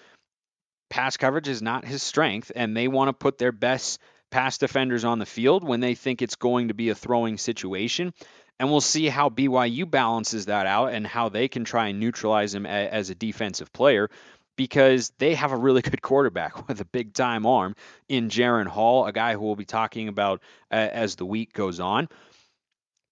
pass 0.88 1.16
coverage 1.16 1.46
is 1.46 1.62
not 1.62 1.84
his 1.84 2.02
strength, 2.02 2.50
and 2.56 2.76
they 2.76 2.88
want 2.88 3.08
to 3.08 3.12
put 3.12 3.38
their 3.38 3.52
best 3.52 4.00
pass 4.30 4.58
defenders 4.58 5.04
on 5.04 5.18
the 5.18 5.26
field 5.26 5.62
when 5.62 5.80
they 5.80 5.94
think 5.94 6.22
it's 6.22 6.36
going 6.36 6.68
to 6.68 6.74
be 6.74 6.88
a 6.88 6.94
throwing 6.94 7.38
situation. 7.38 8.12
And 8.60 8.70
we'll 8.70 8.82
see 8.82 9.08
how 9.08 9.30
BYU 9.30 9.90
balances 9.90 10.46
that 10.46 10.66
out 10.66 10.92
and 10.92 11.06
how 11.06 11.30
they 11.30 11.48
can 11.48 11.64
try 11.64 11.88
and 11.88 11.98
neutralize 11.98 12.54
him 12.54 12.66
as 12.66 13.08
a 13.08 13.14
defensive 13.14 13.72
player 13.72 14.10
because 14.54 15.10
they 15.16 15.34
have 15.34 15.52
a 15.52 15.56
really 15.56 15.80
good 15.90 16.02
quarterback 16.02 16.68
with 16.68 16.78
a 16.82 16.84
big 16.84 17.14
time 17.14 17.46
arm 17.46 17.74
in 18.06 18.28
Jaren 18.28 18.66
Hall, 18.66 19.06
a 19.06 19.12
guy 19.12 19.32
who 19.32 19.40
we'll 19.40 19.56
be 19.56 19.64
talking 19.64 20.08
about 20.08 20.42
uh, 20.70 20.74
as 20.74 21.16
the 21.16 21.24
week 21.24 21.54
goes 21.54 21.80
on. 21.80 22.10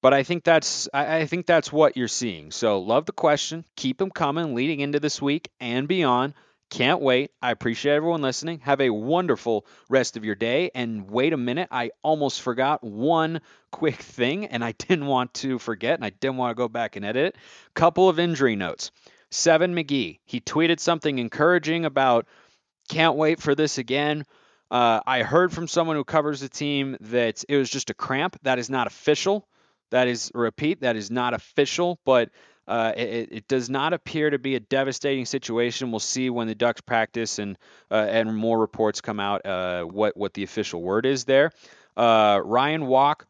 But 0.02 0.12
I 0.12 0.22
think 0.22 0.44
that's 0.44 0.86
I 0.92 1.24
think 1.24 1.46
that's 1.46 1.72
what 1.72 1.96
you're 1.96 2.08
seeing. 2.08 2.50
So 2.50 2.80
love 2.80 3.06
the 3.06 3.12
question. 3.12 3.64
Keep 3.74 3.96
them 3.96 4.10
coming 4.10 4.54
leading 4.54 4.80
into 4.80 5.00
this 5.00 5.20
week 5.20 5.50
and 5.60 5.88
beyond. 5.88 6.34
Can't 6.70 7.00
wait. 7.00 7.30
I 7.40 7.50
appreciate 7.50 7.94
everyone 7.94 8.20
listening. 8.20 8.60
Have 8.60 8.80
a 8.80 8.90
wonderful 8.90 9.64
rest 9.88 10.16
of 10.18 10.24
your 10.24 10.34
day. 10.34 10.70
And 10.74 11.10
wait 11.10 11.32
a 11.32 11.38
minute, 11.38 11.68
I 11.70 11.90
almost 12.02 12.42
forgot 12.42 12.84
one 12.84 13.40
quick 13.70 13.96
thing, 13.96 14.46
and 14.46 14.62
I 14.62 14.72
didn't 14.78 15.06
want 15.06 15.32
to 15.34 15.58
forget, 15.58 15.94
and 15.94 16.04
I 16.04 16.10
didn't 16.10 16.36
want 16.36 16.50
to 16.50 16.60
go 16.60 16.68
back 16.68 16.96
and 16.96 17.04
edit 17.04 17.34
it. 17.34 17.36
Couple 17.74 18.08
of 18.08 18.18
injury 18.18 18.54
notes. 18.54 18.90
Seven 19.30 19.74
McGee, 19.74 20.20
he 20.24 20.40
tweeted 20.40 20.80
something 20.80 21.18
encouraging 21.18 21.84
about 21.84 22.26
can't 22.88 23.16
wait 23.16 23.40
for 23.40 23.54
this 23.54 23.78
again. 23.78 24.24
Uh, 24.70 25.00
I 25.06 25.22
heard 25.22 25.52
from 25.52 25.68
someone 25.68 25.96
who 25.96 26.04
covers 26.04 26.40
the 26.40 26.48
team 26.48 26.96
that 27.00 27.44
it 27.48 27.56
was 27.56 27.70
just 27.70 27.90
a 27.90 27.94
cramp. 27.94 28.38
That 28.42 28.58
is 28.58 28.70
not 28.70 28.86
official. 28.86 29.46
That 29.90 30.08
is, 30.08 30.30
repeat, 30.34 30.80
that 30.80 30.96
is 30.96 31.10
not 31.10 31.32
official, 31.34 31.98
but 32.04 32.30
uh, 32.68 32.92
it, 32.96 33.28
it, 33.32 33.48
does 33.48 33.70
not 33.70 33.94
appear 33.94 34.28
to 34.28 34.38
be 34.38 34.54
a 34.54 34.60
devastating 34.60 35.24
situation. 35.24 35.90
We'll 35.90 36.00
see 36.00 36.28
when 36.28 36.48
the 36.48 36.54
Ducks 36.54 36.82
practice 36.82 37.38
and 37.38 37.56
uh, 37.90 38.06
and 38.08 38.36
more 38.36 38.58
reports 38.58 39.00
come 39.00 39.18
out 39.18 39.46
uh, 39.46 39.84
what 39.84 40.16
what 40.18 40.34
the 40.34 40.42
official 40.42 40.82
word 40.82 41.06
is 41.06 41.24
there. 41.24 41.50
Uh, 41.96 42.40
Ryan 42.44 42.86
Walk, 42.86 43.26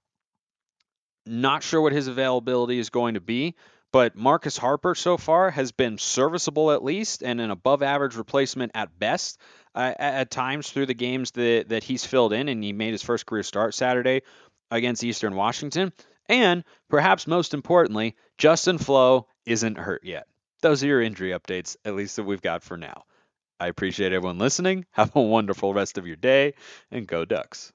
not 1.24 1.62
sure 1.62 1.80
what 1.80 1.92
his 1.92 2.08
availability 2.08 2.80
is 2.80 2.90
going 2.90 3.14
to 3.14 3.20
be. 3.20 3.54
But 3.90 4.16
Marcus 4.16 4.58
Harper 4.58 4.94
so 4.94 5.16
far 5.16 5.50
has 5.50 5.72
been 5.72 5.96
serviceable 5.96 6.72
at 6.72 6.84
least 6.84 7.22
and 7.22 7.40
an 7.40 7.50
above 7.50 7.82
average 7.82 8.16
replacement 8.16 8.72
at 8.74 8.98
best 8.98 9.40
uh, 9.74 9.94
at 9.98 10.30
times 10.30 10.70
through 10.70 10.86
the 10.86 10.94
games 10.94 11.30
that, 11.30 11.70
that 11.70 11.82
he's 11.84 12.04
filled 12.04 12.34
in. 12.34 12.48
And 12.48 12.62
he 12.62 12.74
made 12.74 12.92
his 12.92 13.02
first 13.02 13.24
career 13.24 13.42
start 13.42 13.72
Saturday 13.72 14.22
against 14.70 15.04
Eastern 15.04 15.34
Washington. 15.34 15.92
And 16.28 16.64
perhaps 16.88 17.26
most 17.26 17.54
importantly, 17.54 18.16
Justin 18.36 18.78
Flowe 18.78 19.26
isn't 19.46 19.78
hurt 19.78 20.04
yet. 20.04 20.26
Those 20.60 20.82
are 20.82 20.88
your 20.88 21.02
injury 21.02 21.30
updates, 21.30 21.76
at 21.84 21.94
least 21.94 22.16
that 22.16 22.24
we've 22.24 22.42
got 22.42 22.62
for 22.62 22.76
now. 22.76 23.04
I 23.60 23.68
appreciate 23.68 24.12
everyone 24.12 24.38
listening. 24.38 24.86
Have 24.92 25.14
a 25.16 25.20
wonderful 25.20 25.74
rest 25.74 25.98
of 25.98 26.06
your 26.06 26.16
day 26.16 26.54
and 26.90 27.06
go 27.06 27.24
Ducks. 27.24 27.72